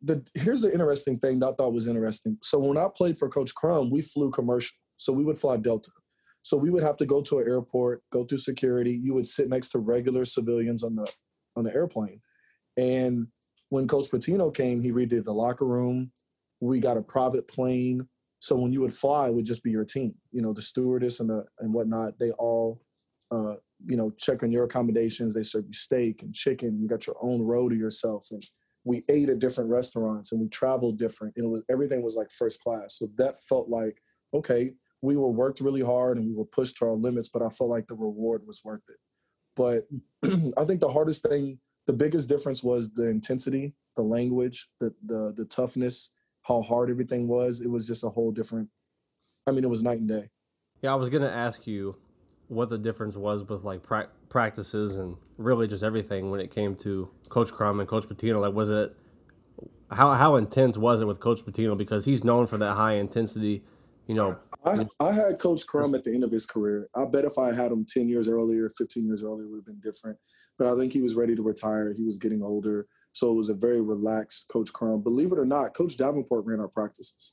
[0.02, 2.38] the here's the interesting thing that I thought was interesting.
[2.42, 4.76] So when I played for Coach Crum, we flew commercial.
[4.98, 5.90] So we would fly Delta.
[6.42, 8.98] So we would have to go to an airport, go through security.
[9.02, 11.06] You would sit next to regular civilians on the
[11.56, 12.20] on the airplane.
[12.76, 13.28] And
[13.70, 16.12] when Coach Pitino came, he redid the locker room.
[16.60, 18.08] We got a private plane.
[18.38, 20.14] So when you would fly, it would just be your team.
[20.30, 22.18] You know, the stewardess and the and whatnot.
[22.20, 22.80] They all,
[23.30, 25.34] uh, you know, check on your accommodations.
[25.34, 26.80] They serve you steak and chicken.
[26.80, 28.28] You got your own row to yourself.
[28.30, 28.42] And
[28.84, 31.34] we ate at different restaurants and we traveled different.
[31.36, 32.98] And it was everything was like first class.
[32.98, 34.00] So that felt like
[34.34, 37.48] okay, we were worked really hard and we were pushed to our limits, but I
[37.48, 38.96] felt like the reward was worth it.
[39.56, 39.84] But
[40.58, 45.32] I think the hardest thing, the biggest difference was the intensity, the language, the the
[45.36, 46.12] the toughness,
[46.42, 47.60] how hard everything was.
[47.60, 48.68] It was just a whole different.
[49.46, 50.28] I mean, it was night and day.
[50.82, 51.96] Yeah, I was gonna ask you
[52.48, 56.76] what the difference was with like prac practices and really just everything when it came
[56.76, 58.40] to Coach Crum and Coach Pitino.
[58.40, 58.94] Like, was it
[59.90, 63.62] how how intense was it with Coach Pitino because he's known for that high intensity,
[64.06, 64.38] you know?
[64.64, 66.88] I, I had Coach Crum at the end of his career.
[66.94, 69.66] I bet if I had him 10 years earlier, 15 years earlier, it would have
[69.66, 70.18] been different.
[70.58, 71.92] But I think he was ready to retire.
[71.92, 72.86] He was getting older.
[73.12, 75.02] So it was a very relaxed Coach Crum.
[75.02, 77.32] Believe it or not, Coach Davenport ran our practices.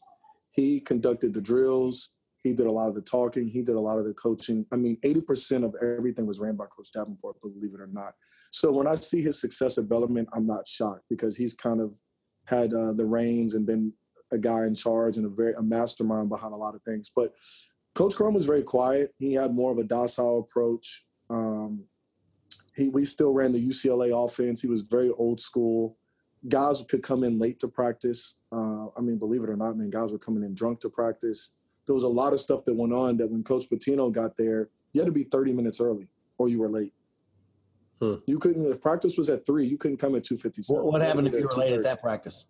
[0.51, 2.12] He conducted the drills.
[2.43, 3.47] He did a lot of the talking.
[3.47, 4.65] He did a lot of the coaching.
[4.71, 8.15] I mean, 80% of everything was ran by Coach Davenport, believe it or not.
[8.51, 11.97] So when I see his success at development, I'm not shocked because he's kind of
[12.45, 13.93] had uh, the reins and been
[14.31, 17.11] a guy in charge and a very a mastermind behind a lot of things.
[17.15, 17.33] But
[17.95, 19.13] Coach Crum was very quiet.
[19.17, 21.05] He had more of a docile approach.
[21.29, 21.85] Um,
[22.75, 24.61] he we still ran the UCLA offense.
[24.61, 25.97] He was very old school.
[26.49, 28.39] Guys could come in late to practice.
[28.51, 31.55] Uh, I mean, believe it or not, man, guys were coming in drunk to practice.
[31.85, 34.69] There was a lot of stuff that went on that when Coach Pitino got there,
[34.93, 36.93] you had to be 30 minutes early or you were late.
[37.99, 38.15] Hmm.
[38.25, 40.83] You couldn't if practice was at three, you couldn't come at 257.
[40.83, 42.47] What, what happened if you were late at at that practice?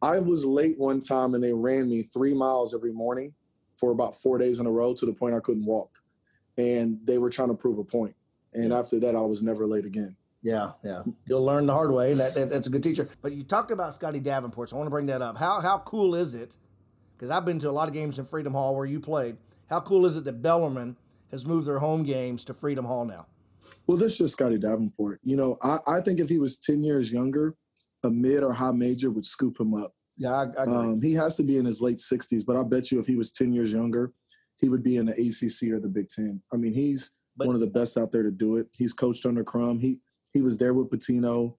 [0.00, 3.34] I was late one time and they ran me three miles every morning
[3.74, 5.90] for about four days in a row to the point I couldn't walk.
[6.56, 8.14] and they were trying to prove a point.
[8.52, 10.16] And after that, I was never late again.
[10.42, 11.02] Yeah, yeah.
[11.26, 12.14] You'll learn the hard way.
[12.14, 13.08] That, that, that's a good teacher.
[13.22, 15.36] But you talked about Scotty Davenport, so I want to bring that up.
[15.36, 16.54] How how cool is it?
[17.18, 19.36] Because I've been to a lot of games in Freedom Hall where you played.
[19.68, 20.96] How cool is it that Bellarmine
[21.32, 23.26] has moved their home games to Freedom Hall now?
[23.86, 25.18] Well, this is just Scotty Davenport.
[25.24, 27.56] You know, I, I think if he was 10 years younger,
[28.04, 29.92] a mid or high major would scoop him up.
[30.16, 30.74] Yeah, I, I agree.
[30.76, 33.16] Um, he has to be in his late 60s, but I bet you if he
[33.16, 34.12] was 10 years younger,
[34.56, 36.40] he would be in the ACC or the Big Ten.
[36.52, 38.68] I mean, he's But- one of the best out there to do it.
[38.76, 39.80] He's coached under Crum.
[39.80, 39.98] He
[40.34, 41.54] he was there with Pitino,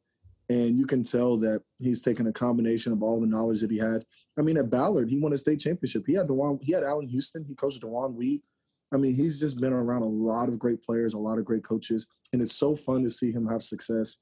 [0.50, 3.78] and you can tell that he's taken a combination of all the knowledge that he
[3.78, 4.04] had.
[4.38, 6.04] I mean, at Ballard, he won a state championship.
[6.08, 7.46] He had DeJuan, he had Allan Houston.
[7.48, 8.42] He coached DeJuan Wheat.
[8.92, 11.64] I mean, he's just been around a lot of great players, a lot of great
[11.64, 14.18] coaches, and it's so fun to see him have success.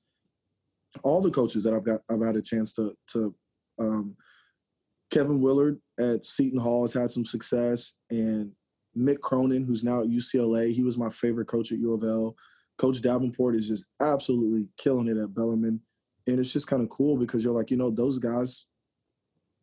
[1.04, 3.34] All the coaches that I've got, I've had a chance to to
[3.80, 4.18] um,
[5.10, 8.52] Kevin Willard at Seton Hall has had some success, and
[8.98, 12.36] Mick Cronin, who's now at UCLA, he was my favorite coach at U of L.
[12.78, 15.82] Coach Davenport is just absolutely killing it at Bellarmine,
[16.28, 18.66] and it's just kind of cool because you're like, you know, those guys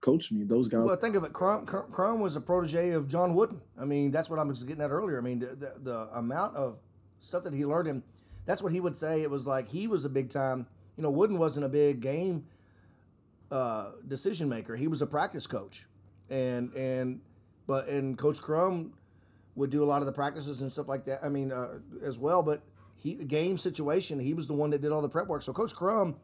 [0.05, 0.44] coach me.
[0.44, 0.85] Those guys.
[0.85, 1.33] Well, think of it.
[1.33, 3.61] Crum, Crum, was a protege of John Wooden.
[3.81, 5.18] I mean, that's what I was getting at earlier.
[5.18, 6.79] I mean, the, the, the amount of
[7.20, 8.03] stuff that he learned, and
[8.44, 9.22] that's what he would say.
[9.22, 10.66] It was like he was a big time.
[10.96, 12.44] You know, Wooden wasn't a big game
[13.50, 14.77] uh, decision maker.
[14.77, 15.87] He was a practice coach,
[16.29, 17.20] and and
[17.66, 18.92] but and Coach Crum
[19.57, 21.20] would do a lot of the practices and stuff like that.
[21.22, 22.42] I mean, uh, as well.
[22.42, 22.62] But
[22.96, 25.42] he game situation, he was the one that did all the prep work.
[25.42, 26.16] So Coach Crum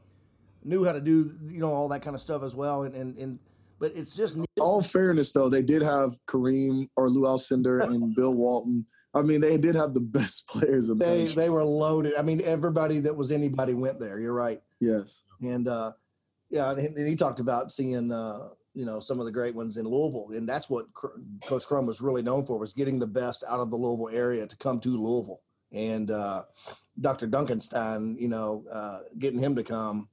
[0.63, 2.83] knew how to do you know all that kind of stuff as well.
[2.83, 3.39] And and, and
[3.81, 8.35] but it's just all fairness, though, they did have Kareem or Lou Alcindor and Bill
[8.35, 8.87] Walton.
[9.15, 11.43] I mean, they did have the best players in the they country.
[11.43, 12.13] they were loaded.
[12.17, 14.21] I mean, everybody that was anybody went there.
[14.21, 14.61] You're right.
[14.81, 15.25] Yes.
[15.41, 15.93] And uh,
[16.51, 19.55] yeah, and he, and he talked about seeing uh, you know some of the great
[19.55, 20.87] ones in Louisville, and that's what
[21.47, 24.47] Coach Crum was really known for was getting the best out of the Louisville area
[24.47, 25.41] to come to Louisville.
[25.73, 26.43] And uh,
[27.01, 27.29] Dr.
[27.29, 30.09] Dunkenstein, you know, uh, getting him to come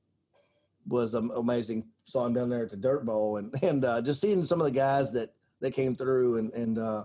[0.88, 1.86] was um, amazing.
[2.06, 4.65] Saw him down there at the Dirt Bowl, and and uh, just seeing some of
[4.65, 7.04] the guys that that came through, and and uh,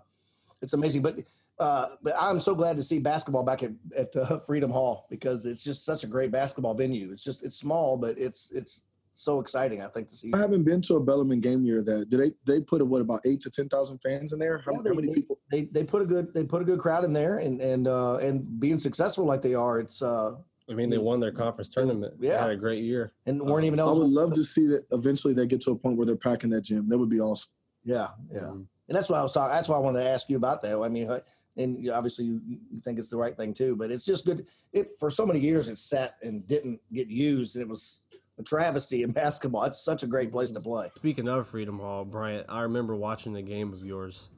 [0.61, 1.03] it's amazing.
[1.03, 1.19] But
[1.59, 5.47] uh, but I'm so glad to see basketball back at at uh, Freedom Hall because
[5.47, 7.11] it's just such a great basketball venue.
[7.13, 9.83] It's just it's small, but it's it's so exciting.
[9.83, 10.31] I think to see.
[10.35, 13.21] I haven't been to a Bellarmine game year that did they they put what about
[13.27, 14.59] eight to ten thousand fans in there?
[14.65, 15.39] How, Yeah, how they- many they- people?
[15.51, 18.17] They they put a good they put a good crowd in there, and and uh,
[18.17, 20.37] and being successful like they are, it's uh,
[20.73, 22.21] I mean, they won their conference tournament.
[22.21, 22.41] They Yeah.
[22.43, 23.13] had a great year.
[23.27, 25.97] and weren't even I would love to see that eventually they get to a point
[25.97, 26.89] where they're packing that gym.
[26.89, 27.53] That would be awesome.
[27.85, 28.41] Yeah, yeah.
[28.41, 28.67] Mhm.
[28.89, 29.55] And that's why I was talking.
[29.55, 30.77] That's why I wanted to ask you about that.
[30.79, 31.09] I mean,
[31.57, 34.47] and obviously you, you think it's the right thing too, but it's just good.
[34.73, 38.01] It for so many years it sat and didn't get used, and it was
[38.39, 39.65] a travesty in basketball.
[39.65, 40.91] It's such a great place to play.
[40.97, 44.31] Speaking of Freedom Hall, Bryant, I remember watching a game of yours,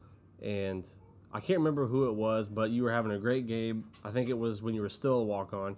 [0.42, 0.88] and
[1.32, 3.84] I can't remember who it was, but you were having a great game.
[4.04, 5.76] I think it was when you were still a walk on,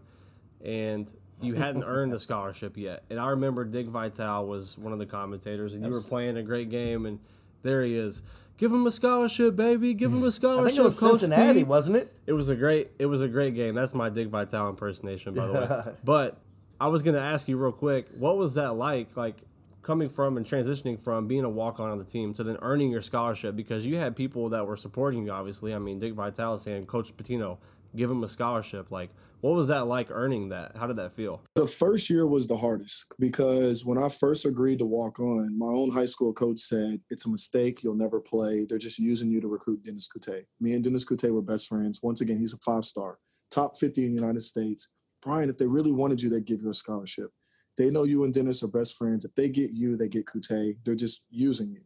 [0.64, 3.04] and you hadn't earned a scholarship yet.
[3.10, 6.42] And I remember Dick Vitale was one of the commentators, and you were playing a
[6.42, 7.18] great game, and
[7.62, 8.22] there he is.
[8.58, 9.92] Give him a scholarship, baby.
[9.92, 10.68] Give him a scholarship.
[10.68, 12.16] think it was Coach Cincinnati, P." wasn't it?
[12.26, 13.74] It was a great it was a great game.
[13.74, 15.92] That's my Dick Vitale impersonation, by the way.
[16.04, 16.38] But
[16.80, 19.14] I was gonna ask you real quick, what was that like?
[19.16, 19.36] Like
[19.82, 22.90] coming from and transitioning from being a walk on on the team to then earning
[22.90, 25.30] your scholarship because you had people that were supporting you.
[25.32, 27.58] Obviously, I mean Dick Vitale saying, Coach Pitino,
[27.96, 28.90] give him a scholarship.
[28.90, 30.76] Like, what was that like earning that?
[30.76, 31.42] How did that feel?
[31.54, 35.66] The first year was the hardest because when I first agreed to walk on, my
[35.66, 37.82] own high school coach said, It's a mistake.
[37.82, 38.66] You'll never play.
[38.68, 40.46] They're just using you to recruit Dennis Coute.
[40.60, 42.00] Me and Dennis Coute were best friends.
[42.02, 43.18] Once again, he's a five star,
[43.50, 44.92] top 50 in the United States.
[45.22, 47.30] Brian, if they really wanted you, they'd give you a scholarship.
[47.76, 49.24] They know you and Dennis are best friends.
[49.24, 50.76] If they get you, they get Coute.
[50.84, 51.82] They're just using you.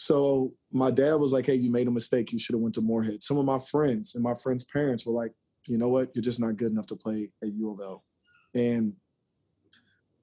[0.00, 2.30] So my dad was like, "Hey, you made a mistake.
[2.30, 5.12] You should have went to Morehead." Some of my friends and my friends' parents were
[5.12, 5.32] like,
[5.66, 6.10] "You know what?
[6.14, 8.04] You're just not good enough to play at U of L."
[8.54, 8.92] And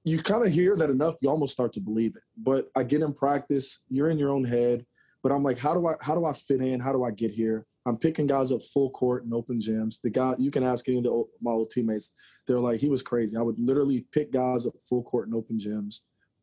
[0.02, 2.22] you kind of hear that enough, you almost start to believe it.
[2.38, 4.86] But I get in practice, you're in your own head.
[5.22, 6.80] But I'm like, how do I how do I fit in?
[6.80, 7.66] How do I get here?
[7.84, 10.00] I'm picking guys up full court and open gyms.
[10.00, 12.12] The guy you can ask any of the, old- my old teammates.
[12.46, 13.36] They're like, he was crazy.
[13.36, 16.00] I would literally pick guys up full court and open gyms.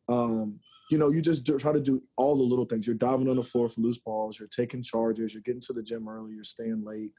[0.08, 2.86] Um, you know, you just do, try to do all the little things.
[2.86, 4.38] You're diving on the floor for loose balls.
[4.38, 5.32] You're taking charges.
[5.32, 6.32] You're getting to the gym early.
[6.34, 7.12] You're staying late.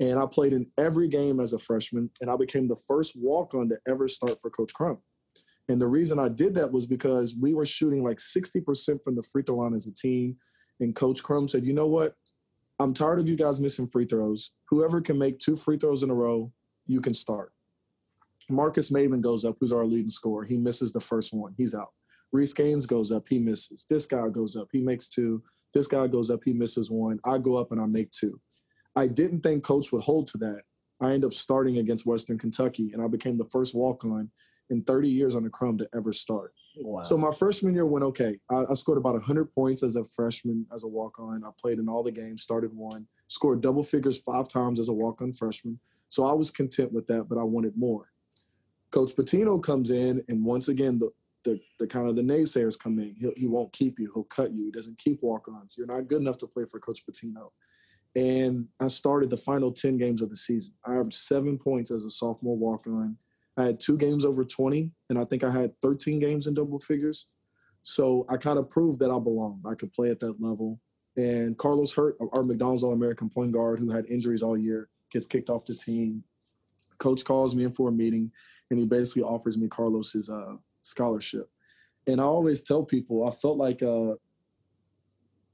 [0.00, 3.68] And I played in every game as a freshman, and I became the first walk-on
[3.68, 4.98] to ever start for Coach Crum.
[5.68, 9.22] And the reason I did that was because we were shooting like 60% from the
[9.22, 10.36] free throw line as a team.
[10.80, 12.14] And Coach Crum said, you know what?
[12.80, 14.50] I'm tired of you guys missing free throws.
[14.68, 16.52] Whoever can make two free throws in a row,
[16.86, 17.52] you can start.
[18.50, 20.44] Marques Maybin goes up, who's our leading scorer.
[20.44, 21.54] He misses the first one.
[21.56, 21.92] He's out.
[22.34, 23.26] Reese Gaines goes up.
[23.28, 23.86] He misses.
[23.88, 24.66] This guy goes up.
[24.72, 25.40] He makes two.
[25.72, 26.40] This guy goes up.
[26.44, 27.20] He misses one.
[27.24, 28.40] I go up and I make two.
[28.96, 30.62] I didn't think coach would hold to that.
[31.00, 34.32] I end up starting against Western Kentucky, and I became the first walk on
[34.68, 36.52] in 30 years on the Crum to ever start.
[36.76, 37.02] Wow.
[37.02, 38.36] So my freshman year went okay.
[38.50, 41.44] I, I scored about 100 points as a freshman, as a walk-on.
[41.44, 44.92] I played in all the games, started one, scored double figures five times as a
[44.92, 45.78] walk-on freshman.
[46.08, 48.10] So I was content with that, but I wanted more.
[48.90, 51.10] Coach Pitino comes in, and once again, the
[51.44, 53.14] the, the kind of the naysayers come in.
[53.18, 54.10] He'll, he won't keep you.
[54.14, 54.64] He'll cut you.
[54.64, 55.76] He doesn't keep walk-ons.
[55.76, 57.50] You're not good enough to play for Coach Pitino.
[58.16, 60.74] And I started the final 10 games of the season.
[60.86, 63.16] I averaged seven points as a sophomore walk-on.
[63.56, 66.80] I had two games over 20, and I think I had 13 games in double
[66.80, 67.28] figures.
[67.82, 69.64] So I kind of proved that I belonged.
[69.68, 70.80] I could play at that level.
[71.16, 75.26] And Carlos Hurt, our McDonald's All American point guard who had injuries all year, gets
[75.26, 76.24] kicked off the team.
[76.98, 78.32] Coach calls me in for a meeting,
[78.70, 81.48] and he basically offers me Carlos's uh, scholarship.
[82.06, 84.14] And I always tell people I felt like, uh,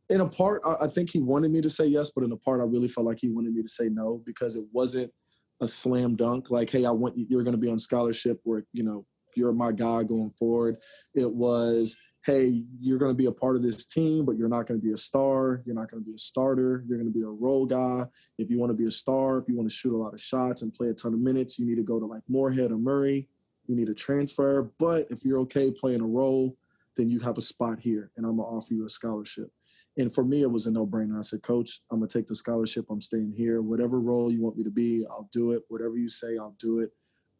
[0.08, 2.36] in a part, I, I think he wanted me to say yes, but in a
[2.36, 5.12] part, I really felt like he wanted me to say no because it wasn't
[5.60, 6.50] a slam dunk.
[6.50, 9.52] Like, hey, I want you, you're going to be on scholarship, or you know, you're
[9.52, 10.76] my guy going forward.
[11.14, 14.66] It was, hey, you're going to be a part of this team, but you're not
[14.66, 15.62] going to be a star.
[15.64, 16.84] You're not going to be a starter.
[16.88, 18.04] You're going to be a role guy.
[18.36, 20.20] If you want to be a star, if you want to shoot a lot of
[20.20, 22.78] shots and play a ton of minutes, you need to go to like Morehead or
[22.78, 23.28] Murray
[23.70, 24.70] you need a transfer.
[24.78, 26.56] But if you're okay playing a role,
[26.96, 29.50] then you have a spot here, and I'm gonna offer you a scholarship.
[29.96, 31.16] And for me, it was a no-brainer.
[31.16, 32.86] I said, Coach, I'm gonna take the scholarship.
[32.90, 33.62] I'm staying here.
[33.62, 35.62] Whatever role you want me to be, I'll do it.
[35.68, 36.90] Whatever you say, I'll do it.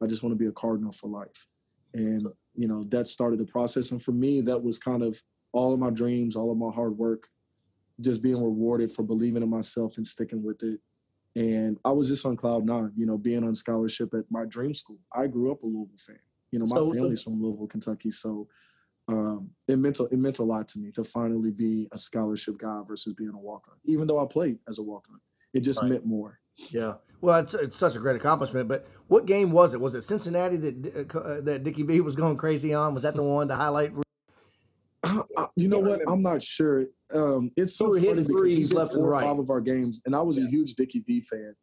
[0.00, 1.46] I just want to be a Cardinal for life.
[1.92, 3.90] And you know that started the process.
[3.90, 5.20] And for me, that was kind of
[5.52, 7.26] all of my dreams, all of my hard work,
[8.00, 10.80] just being rewarded for believing in myself and sticking with it.
[11.36, 14.74] And I was just on cloud nine, you know, being on scholarship at my dream
[14.74, 14.98] school.
[15.14, 16.18] I grew up a Louisville fan.
[16.50, 18.10] You know, my So- family's from Louisville, Kentucky.
[18.10, 18.48] So
[19.08, 22.58] um, it meant a, it meant a lot to me to finally be a scholarship
[22.58, 23.76] guy versus being a walk on.
[23.84, 25.20] Even though I played as a walk on,
[25.54, 25.90] it just Right.
[25.92, 26.40] meant more.
[26.70, 26.94] Yeah.
[27.20, 28.68] Well, it's, it's such a great accomplishment.
[28.68, 29.80] But what game was it?
[29.80, 32.94] Was it Cincinnati that uh, that Dickie V was going crazy on?
[32.94, 33.92] Was that the one to highlight?
[35.56, 36.00] You know what?
[36.08, 36.86] I'm not sure.
[37.14, 39.12] Um, it's so We were hitting funny because he threes did left and four or
[39.12, 39.24] right.
[39.24, 41.54] five of our games, and I was a huge Dickie V fan,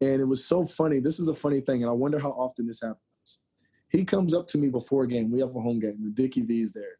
[0.00, 1.00] and it was so funny.
[1.00, 3.00] This is a funny thing, and I wonder how often this happens.
[3.90, 5.30] He comes up to me before a game.
[5.30, 6.98] We have a home game, and Dickie V's there,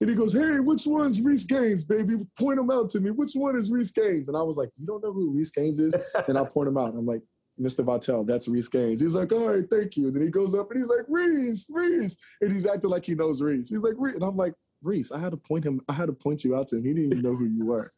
[0.00, 2.14] and he goes, "Hey, which one's Reese Gaines, baby?
[2.38, 3.10] Point him out to me.
[3.10, 5.80] Which one is Reese Gaines?" And I was like, "You don't know who Reese Gaines
[5.80, 5.96] is?"
[6.28, 6.90] and I point him out.
[6.90, 7.22] And I'm like.
[7.60, 7.84] Mr.
[7.84, 9.02] Vitale, that's Reese Gaines.
[9.02, 10.06] He's like, all right, thank you.
[10.06, 12.16] And then he goes up and he's like, Reese, Reese.
[12.40, 13.68] And he's acting like he knows Reese.
[13.68, 14.14] He's like, Reese.
[14.14, 16.68] And I'm like, Reese, I had to point him, I had to point you out
[16.68, 16.84] to him.
[16.84, 17.90] He didn't even know who you were.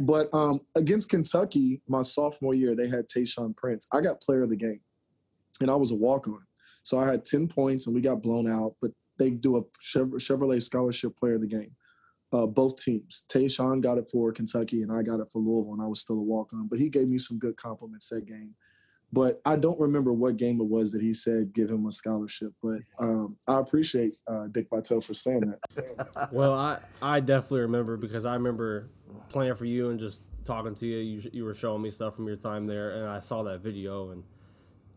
[0.00, 3.88] but um, against Kentucky, my sophomore year, they had Tayshaun Prince.
[3.92, 4.80] I got player of the game,
[5.60, 6.42] and I was a walk-on.
[6.82, 8.74] So I had 10 points, and we got blown out.
[8.80, 11.74] But they do a Chevrolet scholarship player of the game.
[12.32, 13.24] Uh, both teams.
[13.32, 16.18] Tayshaun got it for Kentucky, and I got it for Louisville, and I was still
[16.18, 16.68] a walk-on.
[16.68, 18.54] But he gave me some good compliments that game.
[19.12, 22.52] But I don't remember what game it was that he said give him a scholarship.
[22.62, 26.28] But um, I appreciate uh, Dick Vitale for saying that.
[26.32, 28.90] Well, I, I definitely remember because I remember
[29.28, 30.98] playing for you and just talking to you.
[30.98, 34.10] You, you were showing me stuff from your time there, and I saw that video.
[34.10, 34.24] And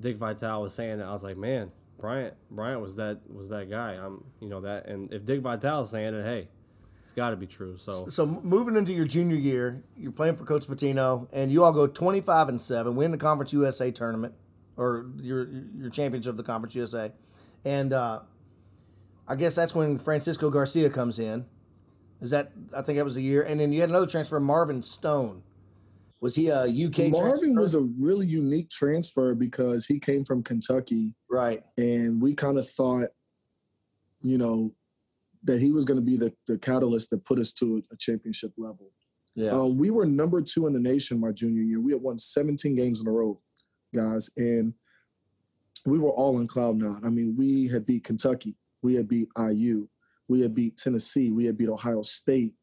[0.01, 3.69] Dick Vitale was saying that I was like, man, Bryant Bryant was that was that
[3.69, 3.93] guy.
[3.93, 6.47] I'm you know that, and if Dick Vitale is saying it, hey,
[7.19, 7.77] got to be true.
[7.77, 11.73] So So moving into your junior year, you're playing for Coach Pitino, and you all
[11.73, 14.33] go 25 and seven, win the Conference USA tournament,
[14.77, 17.11] or your your championship of the Conference USA,
[17.65, 18.21] and uh,
[19.27, 21.45] I guess that's when Francisco Garcia comes in.
[22.21, 24.81] Is that I think that was a year, and then you had another transfer, Marvin
[24.81, 25.43] Stone.
[26.21, 27.11] Was he a UK?
[27.11, 27.59] Marvin transfer?
[27.59, 31.63] was a really unique transfer because he came from Kentucky, right.
[31.77, 33.09] and we kind of thought,
[34.21, 34.73] you know,
[35.43, 38.51] that he was going to be the, the catalyst that put us to a, championship
[38.57, 38.91] level.
[39.35, 39.51] Yeah.
[39.51, 41.79] Uh, we were number two in the nation my junior year.
[41.79, 43.39] We had won 17 games in a row,
[43.95, 44.73] guys, and
[45.85, 47.01] we were all in cloud nine.
[47.05, 49.87] I mean, we had beat Kentucky, we had beat IU,
[50.27, 52.53] we had beat Tennessee, we had beat Ohio State,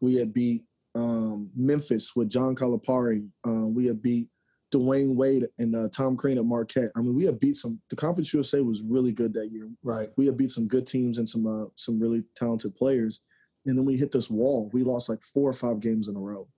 [0.00, 0.62] we had beat
[0.94, 4.28] um, Memphis with John Calipari, uh, we had beat
[4.72, 6.90] Dwyane Wade and uh, Tom Crean at Marquette.
[6.96, 7.80] I mean, we had beat some.
[7.90, 9.68] The Conference USA was really good that year.
[9.82, 10.10] right.
[10.16, 13.20] We had beat some good teams and some uh, some really talented players,
[13.66, 14.70] and then we hit this wall.
[14.72, 16.48] We lost like four or five games in a row.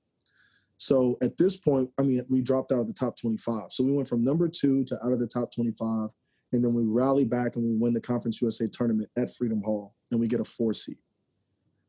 [0.76, 3.70] So at this point, I mean, we dropped out of the top 25.
[3.70, 6.10] So we went from number two to out of the top 25,
[6.52, 9.94] and then we rally back and we win the Conference USA tournament at Freedom Hall,
[10.10, 10.96] and we get a four seed.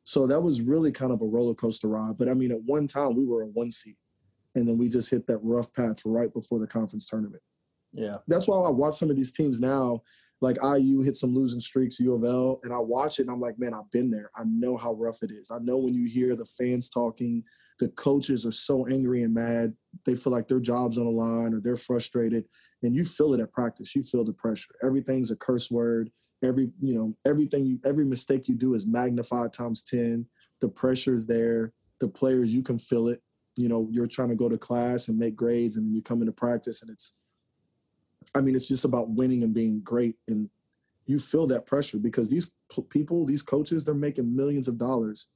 [0.04, 2.18] So that was really kind of a roller coaster ride.
[2.18, 3.96] But I mean, at one time we were a one seed,
[4.56, 7.42] and then we just hit that rough patch right before the conference tournament
[7.94, 8.18] Yeah.
[8.28, 10.02] that's why I watch some of these teams now.
[10.42, 13.40] Like IU hit some losing streaks, U of L, and I watch it and I'm
[13.40, 14.30] like, man, I've been there.
[14.36, 15.52] I know how rough it is.
[15.52, 17.44] I know when you hear the fans talking,
[17.80, 19.74] the coaches are so angry and mad.
[20.06, 22.44] They feel like their job's on the line or they're frustrated.
[22.82, 23.96] And you feel it at practice.
[23.96, 24.76] You feel the pressure.
[24.84, 26.12] Everything's a curse word.
[26.44, 30.26] Every, you know, everything you every mistake you do is magnified times 10.
[30.60, 31.72] The pressure is there.
[32.02, 33.22] The players, you can feel it.
[33.56, 36.22] You know, you're trying to go to class and make grades and then you come
[36.22, 37.16] into practice and it's
[38.36, 40.16] I mean, it's just about winning and being great.
[40.28, 40.50] And
[41.06, 42.52] you feel that pressure because these
[42.90, 45.28] people, these coaches, they're making millions of dollars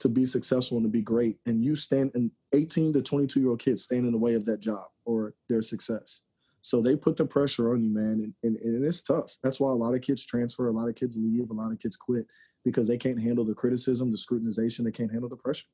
[0.00, 1.38] to be successful and to be great.
[1.46, 4.44] And you stand, and 18 to 22 year old kids stand in the way of
[4.46, 6.22] that job or their success.
[6.60, 9.36] So they put the pressure on you, man, and, and, and it's tough.
[9.42, 11.78] That's why a lot of kids transfer, a lot of kids leave, a lot of
[11.78, 12.26] kids quit
[12.64, 15.66] because they can't handle the criticism, the scrutinization, they can't handle the pressure.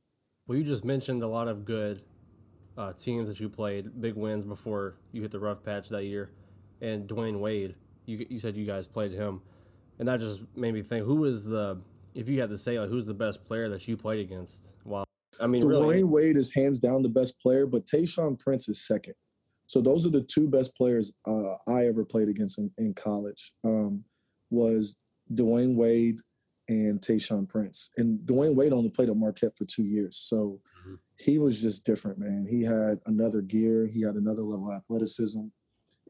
[0.49, 2.03] Well, you just mentioned a lot of good
[2.79, 6.31] uh, teams that you played, big wins before you hit the rough patch that year
[6.81, 7.75] and Dwyane Wade.
[8.07, 9.43] You you said you guys played him,
[9.99, 11.79] and that just made me think: who is the
[12.15, 14.73] if you had to say like who's the best player that you played against?
[14.85, 15.05] Well,
[15.39, 18.81] I mean, Dwyane really, Wade is hands down the best player, but Tayshaun Prince is
[18.81, 19.15] second.
[19.67, 23.53] So those are the two best players uh, I ever played against in, in college.
[23.65, 24.05] Um,
[24.49, 24.97] was
[25.31, 26.21] Dwyane Wade
[26.69, 27.91] and Tayshaun Prince.
[27.97, 30.17] And Dwyane Wade only played at Marquette for two years.
[30.17, 30.95] So mm-hmm.
[31.19, 32.47] he was just different, man.
[32.49, 35.47] He had another gear, he had another level of athleticism.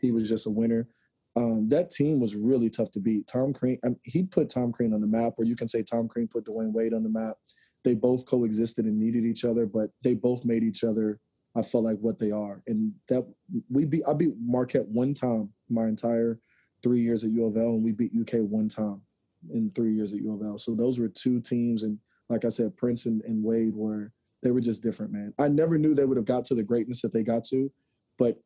[0.00, 0.88] He was just a winner.
[1.36, 3.28] Um, that team was really tough to beat.
[3.28, 5.82] Tom Crean, I mean, he put Tom Crean on the map, or you can say
[5.82, 7.36] Tom Crean put Dwyane Wade on the map.
[7.84, 11.20] They both coexisted and needed each other, but they both made each other.
[11.56, 13.26] I felt like what they are, and that
[13.70, 14.02] we beat.
[14.06, 16.38] I beat Marquette one time my entire
[16.82, 19.02] three years at U of L, and we beat UK one time
[19.50, 20.58] in three years at U of L.
[20.58, 24.12] So those were two teams, and like I said, Prince and, and Wade were
[24.42, 25.34] they were just different, man.
[25.38, 27.70] I never knew they would have got to the greatness that they got to,
[28.18, 28.40] but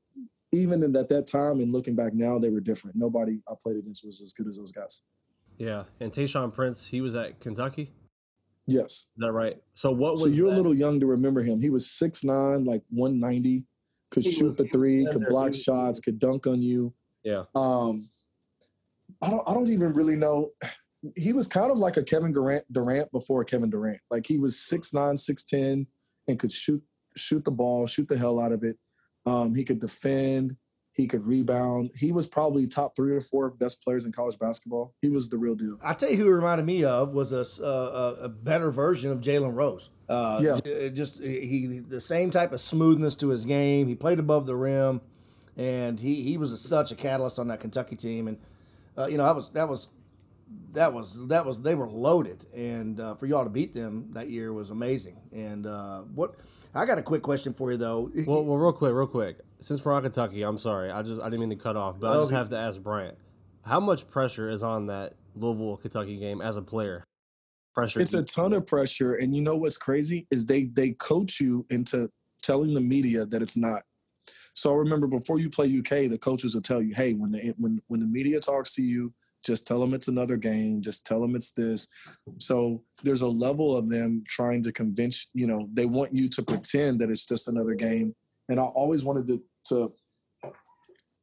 [0.53, 2.97] even in, at that time and looking back now, they were different.
[2.97, 5.03] Nobody I played against was as good as those guys.
[5.59, 7.93] Yeah, and Tayshaun Prince, he was at Kentucky.
[8.67, 9.57] Yes, is that right?
[9.75, 10.23] So what was?
[10.23, 10.55] So you're that?
[10.55, 11.61] a little young to remember him.
[11.61, 13.67] He was six nine, like one ninety,
[14.11, 16.95] could he shoot was, the three, could block shots, could dunk on you.
[17.25, 17.45] Yeah.
[17.55, 18.07] Um,
[19.23, 19.49] I don't.
[19.49, 20.51] I don't even really know.
[21.17, 24.01] He was kind of like a Kevin Durant, Durant before Kevin Durant.
[24.11, 25.87] Like he was six nine, six ten,
[26.29, 26.83] and could shoot
[27.17, 28.79] shoot the ball, shoot the hell out of it.
[29.27, 30.57] Um, he could defend.
[30.95, 31.91] He could rebound.
[31.99, 34.95] He was probably top three or four best players in college basketball.
[35.01, 35.79] He was the real deal.
[35.83, 39.21] I tell you who he reminded me of was a, a, a better version of
[39.21, 39.89] Jalen Rose.
[40.07, 43.87] Uh, yeah, just he the same type of smoothness to his game.
[43.87, 45.01] He played above the rim,
[45.57, 48.29] and he he was a, such a catalyst on that Kentucky team.
[48.29, 48.39] And
[48.99, 49.89] uh, you know that was that was
[50.73, 54.31] that was that was they were loaded, and uh, for y'all to beat them that
[54.31, 55.21] year was amazing.
[55.33, 56.37] And uh, what
[56.75, 58.11] I got a quick question for you though.
[58.27, 59.39] Well, well, real quick, real quick.
[59.61, 60.91] Since we're on Kentucky, I'm sorry.
[60.91, 63.17] I just I didn't mean to cut off, but I just have to ask Bryant,
[63.65, 67.05] how much pressure is on that Louisville Kentucky game as a player?
[67.75, 68.01] Pressure.
[68.01, 71.67] It's a ton of pressure, and you know what's crazy is they they coach you
[71.71, 72.11] into
[72.43, 73.83] telling the media that it's not.
[74.55, 77.55] So I remember before you play UK, the coaches will tell you, "Hey, when the
[77.57, 79.15] when when the media talks to you,
[79.45, 80.83] just tell them it's another game.
[80.83, 81.89] Just tell them it's this.
[82.39, 86.43] So there's a level of them trying to convince, you know, they want you to
[86.43, 88.15] pretend that it's just another game.
[88.49, 89.93] And I always wanted to, to,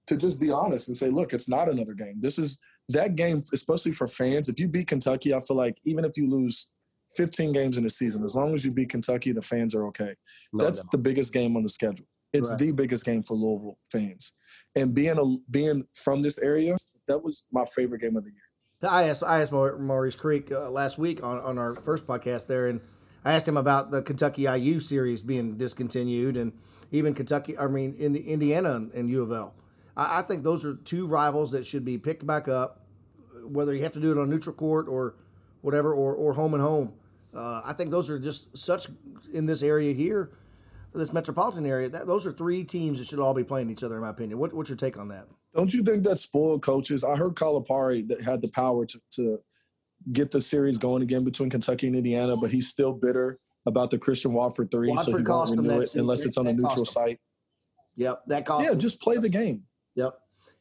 [0.08, 2.16] to just be honest and say, look, it's not another game.
[2.20, 2.60] This is
[2.90, 4.50] that game, especially for fans.
[4.50, 6.74] If you beat Kentucky, I feel like even if you lose
[7.16, 10.16] 15 games in a season, as long as you beat Kentucky, the fans are okay.
[10.52, 10.90] No, That's no.
[10.94, 12.06] the biggest game on the schedule.
[12.34, 12.60] It's right.
[12.60, 14.34] the biggest game for Louisville fans
[14.76, 18.92] and being a being from this area, that was my favorite game of the year.
[18.92, 22.68] I asked I asked Maurice Creek uh, last week on, on our first podcast there,
[22.68, 22.82] and
[23.26, 26.54] I asked him about the Kentucky IU series being discontinued, and
[26.92, 29.54] even Kentucky, I mean, in the Indiana and U of L.
[29.98, 32.86] I, I think those are two rivals that should be picked back up,
[33.44, 35.16] whether you have to do it on neutral court or
[35.62, 36.94] whatever, or or home and home.
[37.36, 38.88] Uh, I think those are just such
[39.34, 40.32] in this area here
[40.94, 43.96] this metropolitan area, that, those are three teams that should all be playing each other,
[43.96, 44.40] in my opinion.
[44.40, 45.28] What, what's your take on that?
[45.54, 47.04] Don't you think that spoiled coaches?
[47.04, 49.40] I heard Calipari that had the power to, to
[50.12, 53.98] get the series going again between Kentucky and Indiana, but he's still bitter about the
[53.98, 57.20] Christian Watford three, Watford so he won't renew it unless it's on a neutral site.
[57.96, 58.66] Yep, that cost.
[58.66, 59.64] Yeah, just play the game.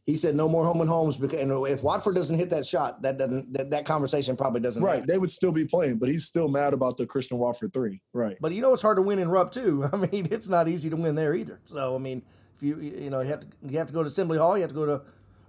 [0.08, 3.02] He said no more home and homes because and if Watford doesn't hit that shot,
[3.02, 4.82] that doesn't that, that conversation probably doesn't.
[4.82, 8.00] Right, they would still be playing, but he's still mad about the Christian Watford three.
[8.14, 8.38] Right.
[8.40, 9.86] But you know it's hard to win in Rupp too.
[9.92, 11.60] I mean, it's not easy to win there either.
[11.66, 12.22] So I mean,
[12.56, 14.62] if you you know you have to you have to go to Assembly Hall, you
[14.62, 15.02] have to go to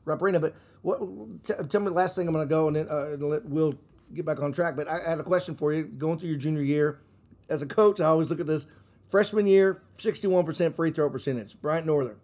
[0.04, 0.42] Rupp Arena.
[0.42, 1.00] But what?
[1.46, 3.76] T- tell me the last thing I'm going to go and then uh, let Will
[4.14, 4.76] get back on track.
[4.76, 5.86] But I, I had a question for you.
[5.86, 7.00] Going through your junior year,
[7.48, 8.68] as a coach, I always look at this.
[9.08, 11.60] Freshman year, 61% free throw percentage.
[11.62, 12.18] Bryant Northern.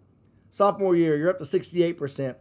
[0.56, 2.34] Sophomore year, you're up to 68%.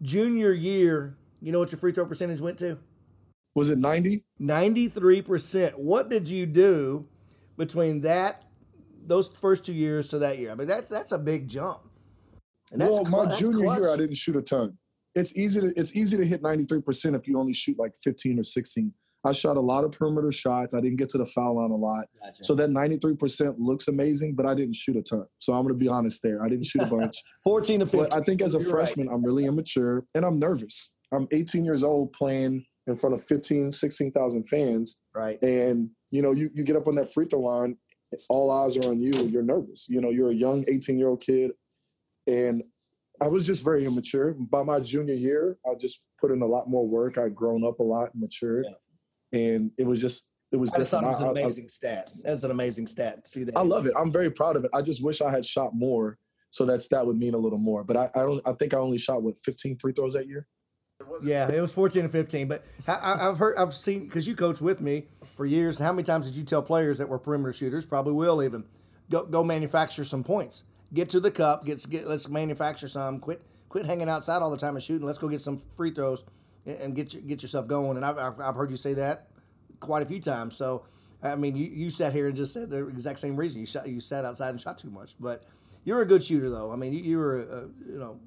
[0.00, 2.78] Junior year, you know what your free throw percentage went to?
[3.56, 4.22] Was it 90?
[4.40, 5.76] 93%.
[5.76, 7.08] What did you do
[7.56, 8.44] between that
[9.08, 10.52] those first two years to that year.
[10.52, 11.80] I mean, that that's a big jump.
[12.72, 13.78] And well, my junior clutch.
[13.80, 14.78] year, I didn't shoot a ton.
[15.14, 18.42] It's easy to it's easy to hit 93% if you only shoot like 15 or
[18.44, 18.92] 16.
[19.28, 20.72] I shot a lot of perimeter shots.
[20.72, 22.06] I didn't get to the foul line a lot.
[22.22, 22.44] Gotcha.
[22.44, 25.26] So that 93% looks amazing, but I didn't shoot a ton.
[25.38, 26.42] So I'm going to be honest there.
[26.42, 27.16] I didn't shoot a bunch.
[27.44, 28.00] 14 to 15.
[28.00, 29.14] But I think as a You're freshman, right.
[29.14, 30.94] I'm really immature and I'm nervous.
[31.12, 35.02] I'm 18 years old playing in front of 15, 16,000 fans.
[35.14, 35.40] Right.
[35.42, 37.76] And, you know, you, you get up on that free throw line,
[38.30, 39.12] all eyes are on you.
[39.28, 39.90] You're nervous.
[39.90, 41.50] You know, you're a young 18 year old kid.
[42.26, 42.62] And
[43.20, 44.32] I was just very immature.
[44.32, 47.18] By my junior year, I just put in a lot more work.
[47.18, 48.64] I'd grown up a lot and matured.
[48.66, 48.74] Yeah
[49.32, 50.72] and it was just it was.
[50.72, 52.10] I thought it was an amazing I, stat.
[52.24, 53.24] That's an amazing stat.
[53.24, 53.56] To see that?
[53.56, 53.92] I love it.
[53.98, 54.70] I'm very proud of it.
[54.72, 56.18] I just wish I had shot more,
[56.50, 57.84] so that stat would mean a little more.
[57.84, 58.40] But I, I don't.
[58.46, 60.46] I think I only shot what 15 free throws that year.
[61.22, 62.48] Yeah, it was 14 and 15.
[62.48, 65.04] But I, have heard, I've seen because you coached with me
[65.36, 65.78] for years.
[65.78, 67.84] How many times did you tell players that were perimeter shooters?
[67.84, 68.64] Probably will even
[69.10, 70.64] go go manufacture some points.
[70.94, 71.66] Get to the cup.
[71.66, 72.08] Get get.
[72.08, 73.20] Let's manufacture some.
[73.20, 75.06] Quit quit hanging outside all the time and shooting.
[75.06, 76.24] Let's go get some free throws
[76.68, 77.96] and get you, get yourself going.
[77.96, 79.28] And I've, I've heard you say that
[79.80, 80.56] quite a few times.
[80.56, 80.84] So,
[81.22, 83.60] I mean, you, you sat here and just said the exact same reason.
[83.60, 85.14] You shot, you sat outside and shot too much.
[85.18, 85.44] But
[85.84, 86.72] you're a good shooter, though.
[86.72, 87.60] I mean, you, you were a,
[87.90, 88.20] you know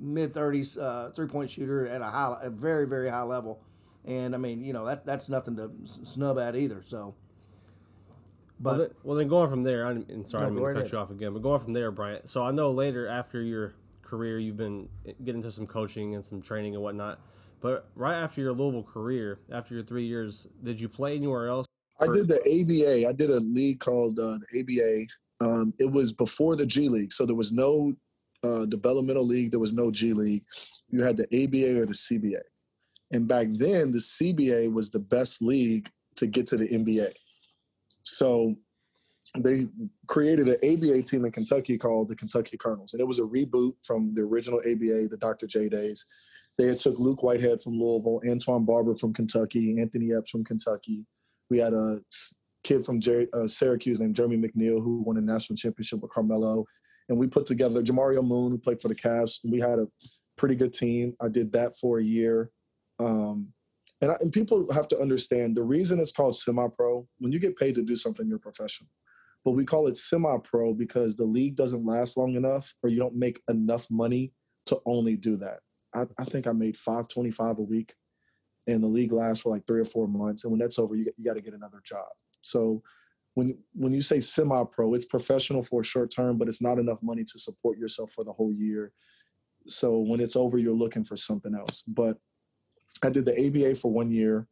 [0.00, 3.60] mid thirties uh, three point shooter at a high, a very very high level.
[4.04, 6.82] And I mean, you know that that's nothing to snub at either.
[6.84, 7.14] So.
[8.60, 10.92] But well, then, well, then going from there, I'm and sorry, I'm going to cut
[10.92, 11.32] you off again.
[11.32, 12.30] But going from there, Bryant.
[12.30, 13.74] So I know later after your
[14.04, 14.88] career, you've been
[15.24, 17.20] getting into some coaching and some training and whatnot.
[17.60, 21.66] But right after your Louisville career, after your three years, did you play anywhere else?
[22.00, 23.08] I did the ABA.
[23.08, 25.06] I did a league called uh, the ABA.
[25.44, 27.94] Um, it was before the G League, so there was no
[28.42, 29.50] uh, developmental league.
[29.50, 30.42] There was no G League.
[30.88, 32.40] You had the ABA or the CBA.
[33.12, 37.12] And back then, the CBA was the best league to get to the NBA.
[38.02, 38.56] So
[39.38, 39.66] they
[40.06, 43.74] created an ABA team in Kentucky called the Kentucky Colonels, and it was a reboot
[43.82, 45.46] from the original ABA, the Dr.
[45.46, 46.06] J days.
[46.56, 51.04] They had took Luke Whitehead from Louisville, Antoine Barber from Kentucky, Anthony Epps from Kentucky.
[51.50, 52.00] We had a
[52.62, 56.64] kid from Jerry, uh, Syracuse named Jeremy McNeil who won a national championship with Carmelo.
[57.08, 59.40] And we put together Jamario Moon, who played for the Cavs.
[59.44, 59.88] We had a
[60.36, 61.14] pretty good team.
[61.20, 62.50] I did that for a year.
[62.98, 63.48] Um,
[64.00, 67.38] and, I, and people have to understand the reason it's called semi pro, when you
[67.38, 68.88] get paid to do something, you're professional.
[69.44, 72.98] But we call it semi pro because the league doesn't last long enough or you
[72.98, 74.32] don't make enough money
[74.66, 75.60] to only do that.
[75.94, 77.94] I, I think I made five twenty five a week,
[78.66, 80.44] and the league lasts for like three or four months.
[80.44, 82.06] And when that's over, you you got to get another job.
[82.40, 82.82] So
[83.34, 86.78] when when you say semi pro, it's professional for a short term, but it's not
[86.78, 88.92] enough money to support yourself for the whole year.
[89.66, 91.82] So when it's over, you're looking for something else.
[91.86, 92.18] But
[93.02, 94.46] I did the ABA for one year.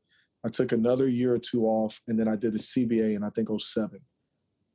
[0.44, 3.30] I took another year or two off, and then I did the CBA in I
[3.30, 4.00] think 07.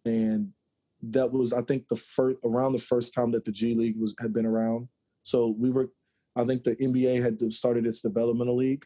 [0.07, 0.53] And
[1.01, 4.15] that was I think the first around the first time that the G League was
[4.19, 4.87] had been around.
[5.23, 5.91] So we were
[6.35, 8.85] I think the NBA had started its developmental league,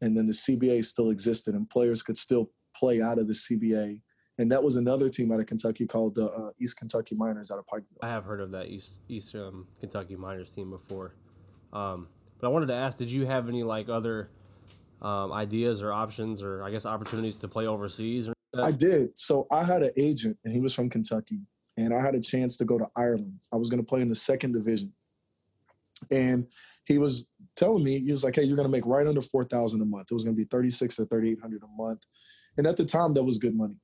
[0.00, 4.00] and then the CBA still existed, and players could still play out of the CBA.
[4.38, 7.58] And that was another team out of Kentucky called the uh, East Kentucky Miners out
[7.58, 7.98] of Pikeville.
[8.02, 11.14] I have heard of that East East um, Kentucky Miners team before,
[11.72, 12.08] um,
[12.38, 14.30] but I wanted to ask: Did you have any like other
[15.02, 18.30] um, ideas or options, or I guess opportunities to play overseas?
[18.58, 19.16] I did.
[19.16, 21.40] So I had an agent, and he was from Kentucky,
[21.76, 23.40] and I had a chance to go to Ireland.
[23.52, 24.92] I was going to play in the second division,
[26.10, 26.46] and
[26.84, 27.26] he was
[27.56, 29.84] telling me he was like, "Hey, you're going to make right under four thousand a
[29.84, 30.08] month.
[30.10, 32.04] It was going to be thirty six to thirty eight hundred a month."
[32.56, 33.76] And at the time, that was good money.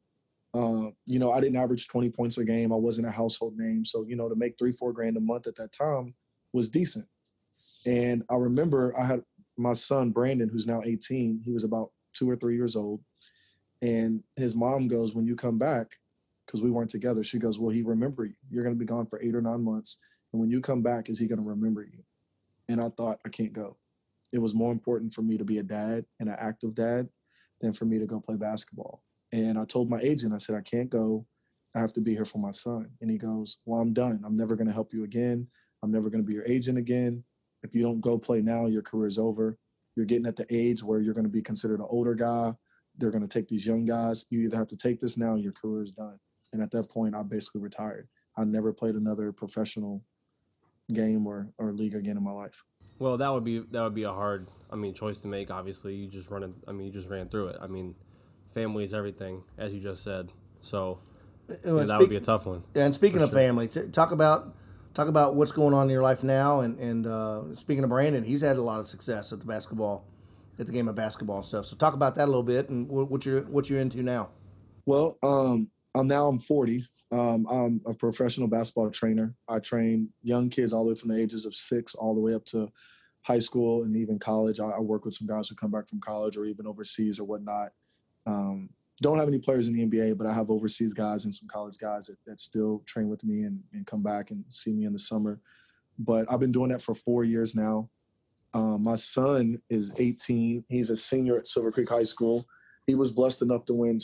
[0.52, 2.72] Uh, you know, I didn't average twenty points a game.
[2.72, 5.46] I wasn't a household name, so you know, to make three four grand a month
[5.46, 6.14] at that time
[6.52, 7.06] was decent.
[7.84, 9.22] And I remember I had
[9.56, 11.42] my son Brandon, who's now eighteen.
[11.44, 13.00] He was about two or three years old,
[13.86, 15.92] and his mom goes, "When you come back."
[16.46, 18.34] Because we weren't together, she goes, Well, he remember you.
[18.48, 19.98] You're going to be gone for eight or nine months.
[20.32, 22.04] And when you come back, is he going to remember you?
[22.68, 23.76] and I thought I can't go.
[24.32, 27.08] It was more important for me to be a dad and an active dad
[27.60, 29.02] than for me to go play basketball.
[29.32, 31.26] And I told my agent, I said, I can't go.
[31.74, 32.90] I have to be here for my son.
[33.00, 34.22] And he goes, Well, I'm done.
[34.24, 35.48] I'm never going to help you again.
[35.82, 37.24] I'm never going to be your agent again.
[37.62, 39.58] If you don't go play now, your career's over.
[39.94, 42.54] You're getting at the age where you're going to be considered an older guy.
[42.98, 44.26] They're going to take these young guys.
[44.30, 46.18] You either have to take this now, your career is done.
[46.52, 48.08] And at that point, I basically retired.
[48.36, 50.02] I never played another professional
[50.92, 52.62] game or, or league again in my life.
[52.98, 55.50] Well, that would be that would be a hard, I mean, choice to make.
[55.50, 56.50] Obviously, you just run it.
[56.66, 57.58] I mean, you just ran through it.
[57.60, 57.94] I mean,
[58.54, 60.32] family is everything, as you just said.
[60.62, 61.00] So
[61.64, 62.64] well, that would be a tough one.
[62.74, 63.38] Yeah, And speaking of sure.
[63.38, 64.54] family, t- talk about
[64.94, 66.60] talk about what's going on in your life now.
[66.60, 70.06] And and uh, speaking of Brandon, he's had a lot of success at the basketball,
[70.58, 71.66] at the game of basketball and stuff.
[71.66, 74.30] So talk about that a little bit and what, you're what you're into now.
[74.86, 76.84] Well, um, I'm now I'm 40.
[77.12, 79.34] Um, I'm a professional basketball trainer.
[79.48, 82.34] I train young kids all the way from the ages of six all the way
[82.34, 82.70] up to
[83.22, 84.60] high school and even college.
[84.60, 87.24] I, I work with some guys who come back from college or even overseas or
[87.24, 87.72] whatnot.
[88.26, 88.70] Um,
[89.02, 91.76] don't have any players in the NBA, but I have overseas guys and some college
[91.78, 94.92] guys that, that still train with me and, and come back and see me in
[94.92, 95.40] the summer.
[95.98, 97.90] But I've been doing that for four years now.
[98.56, 100.64] Um, my son is 18.
[100.70, 102.46] He's a senior at Silver Creek High School.
[102.86, 103.98] He was blessed enough to win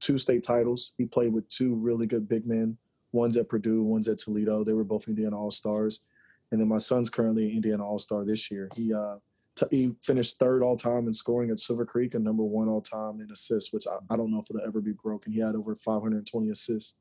[0.00, 0.94] two state titles.
[0.96, 2.78] He played with two really good big men.
[3.12, 4.64] One's at Purdue, one's at Toledo.
[4.64, 6.02] They were both Indiana All Stars.
[6.50, 8.70] And then my son's currently an Indiana All Star this year.
[8.74, 9.16] He uh,
[9.56, 12.80] t- he finished third all time in scoring at Silver Creek and number one all
[12.80, 15.32] time in assists, which I, I don't know if it'll ever be broken.
[15.32, 16.94] He had over 520 assists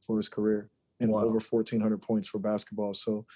[0.00, 0.70] for his career
[1.00, 1.24] and wow.
[1.24, 2.94] over 1,400 points for basketball.
[2.94, 3.26] So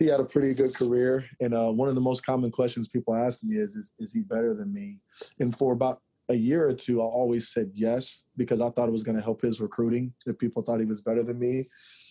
[0.00, 1.26] he had a pretty good career.
[1.40, 4.22] And uh, one of the most common questions people ask me is, is, is he
[4.22, 4.96] better than me?
[5.38, 8.92] And for about a year or two, I always said yes because I thought it
[8.92, 11.66] was going to help his recruiting if people thought he was better than me.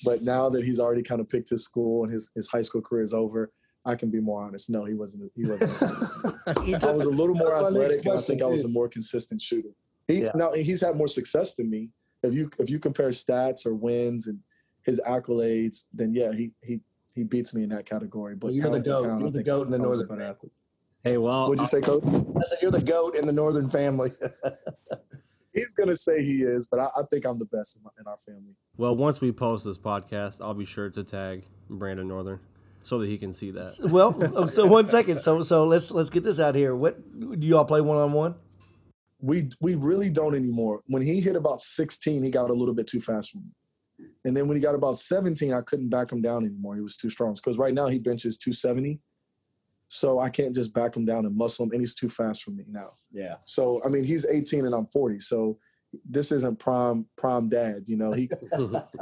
[0.06, 2.82] But now that he's already kind of picked his school and his, his high school
[2.82, 3.52] career is over,
[3.86, 4.70] I can be more honest.
[4.70, 5.32] No, he wasn't.
[5.36, 5.72] He wasn't.
[6.86, 9.70] I was a little more athletic, and I think I was a more consistent shooter.
[10.08, 10.32] He yeah.
[10.36, 11.90] now he's had more success than me.
[12.22, 14.40] If you if you compare stats or wins and
[14.84, 16.82] his accolades, then yeah, he he
[17.16, 18.36] he beats me in that category.
[18.36, 19.06] But you're the goat.
[19.06, 20.52] Count, you're the goat in the northern family.
[21.04, 22.04] Hey, well, what'd you say, coach?
[22.06, 24.12] I said you're the goat in the northern family.
[25.54, 28.06] He's gonna say he is, but I, I think I'm the best in, my, in,
[28.06, 28.54] our family.
[28.78, 32.40] Well, once we post this podcast, I'll be sure to tag Brandon Northern
[32.82, 33.78] so that he can see that.
[33.82, 35.20] Well, oh, so one second.
[35.20, 36.76] So so let's let's get this out here.
[36.76, 36.98] What
[37.40, 38.36] do you all play one on one?
[39.22, 40.82] We we really don't anymore.
[40.86, 43.52] When he hit about 16, he got a little bit too fast for me.
[44.30, 46.76] And then when he got about 17, I couldn't back him down anymore.
[46.76, 47.34] He was too strong.
[47.34, 49.00] Because right now he benches 270.
[49.88, 52.52] So I can't just back him down and muscle him, and he's too fast for
[52.52, 52.92] me now.
[53.12, 53.38] Yeah.
[53.46, 55.20] So I mean, he's 18 and I'm 40.
[55.20, 55.58] So
[56.08, 57.86] this isn't prime prime dad.
[57.88, 58.30] You know, he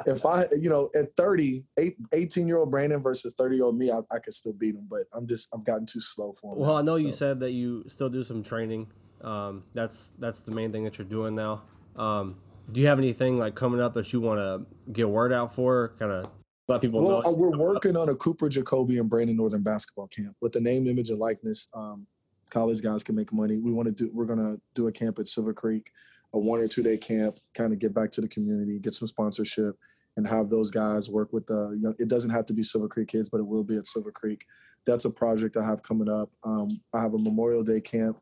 [0.08, 1.66] if I you know at 30,
[2.14, 4.88] 18 year old Brandon versus 30 year old me, I, I could still beat him.
[4.90, 6.62] But I'm just I've gotten too slow for him.
[6.62, 7.00] Well, now, I know so.
[7.00, 8.88] you said that you still do some training.
[9.20, 11.64] Um, that's that's the main thing that you're doing now.
[11.98, 12.38] Um,
[12.72, 15.96] do you have anything like coming up that you want to get word out for?
[16.00, 16.30] Kind of
[16.68, 17.30] let people well, know.
[17.30, 20.88] Uh, we're working on a Cooper Jacoby and Brandon Northern basketball camp with the name,
[20.88, 21.70] image, and likeness.
[21.74, 22.08] Um,
[22.50, 23.58] college guys can make money.
[23.58, 24.12] We want to do.
[24.14, 25.92] We're gonna do a camp at Silver Creek,
[26.34, 29.08] a one or two day camp, kind of get back to the community, get some
[29.08, 29.78] sponsorship,
[30.18, 31.72] and have those guys work with the.
[31.72, 33.88] You know, it doesn't have to be Silver Creek kids, but it will be at
[33.88, 34.46] Silver Creek.
[34.86, 36.32] That's a project I have coming up.
[36.44, 38.18] Um, I have a Memorial Day camp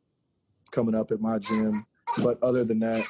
[0.71, 1.85] coming up at my gym,
[2.23, 3.05] but other than that,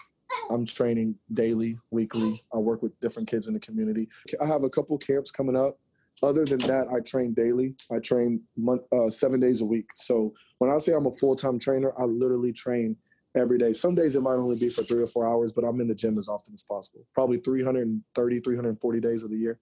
[0.49, 2.41] I'm training daily, weekly.
[2.53, 4.09] I work with different kids in the community.
[4.41, 5.77] I have a couple camps coming up.
[6.23, 7.75] Other than that, I train daily.
[7.91, 9.89] I train month, uh, seven days a week.
[9.95, 12.95] So when I say I'm a full time trainer, I literally train
[13.35, 13.73] every day.
[13.73, 15.95] Some days it might only be for three or four hours, but I'm in the
[15.95, 17.05] gym as often as possible.
[17.13, 19.59] Probably 330, 340 days of the year.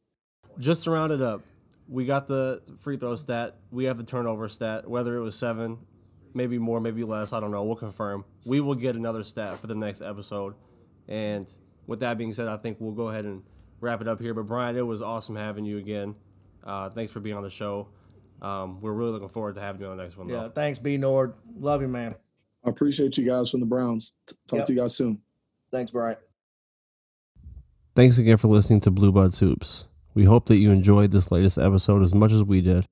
[0.59, 1.41] Just to round it up,
[1.88, 3.55] we got the free throw stat.
[3.72, 4.88] We have the turnover stat.
[4.88, 5.80] Whether it was seven
[6.34, 7.34] maybe more, maybe less.
[7.34, 7.63] I don't know.
[7.63, 8.25] We'll confirm.
[8.45, 10.55] We will get another stat for the next episode.
[11.07, 11.51] And
[11.88, 13.43] with that being said, I think we'll go ahead and
[13.79, 14.34] wrap it up here.
[14.34, 16.15] But Brian, it was awesome having you again.
[16.63, 17.89] Uh, thanks for being on the show.
[18.41, 20.27] Um, we're really looking forward to having you on the next one.
[20.27, 20.49] Yeah, though.
[20.49, 21.34] thanks, B Nord.
[21.57, 22.15] Love you, man.
[22.65, 24.15] I appreciate you guys from the Browns.
[24.47, 24.67] Talk yep.
[24.67, 25.21] to you guys soon.
[25.71, 26.17] Thanks, Brian.
[27.95, 29.86] Thanks again for listening to Blue Buds Hoops.
[30.13, 32.86] We hope that you enjoyed this latest episode as much as we did.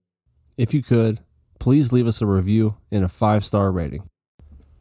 [0.58, 1.20] If you could,
[1.62, 4.10] please leave us a review and a five star rating.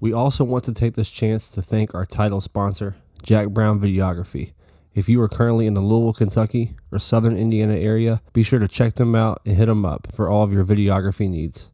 [0.00, 4.54] We also want to take this chance to thank our title sponsor, Jack Brown Videography.
[4.94, 8.66] If you are currently in the Louisville, Kentucky or southern Indiana area, be sure to
[8.66, 11.70] check them out and hit them up for all of your videography needs.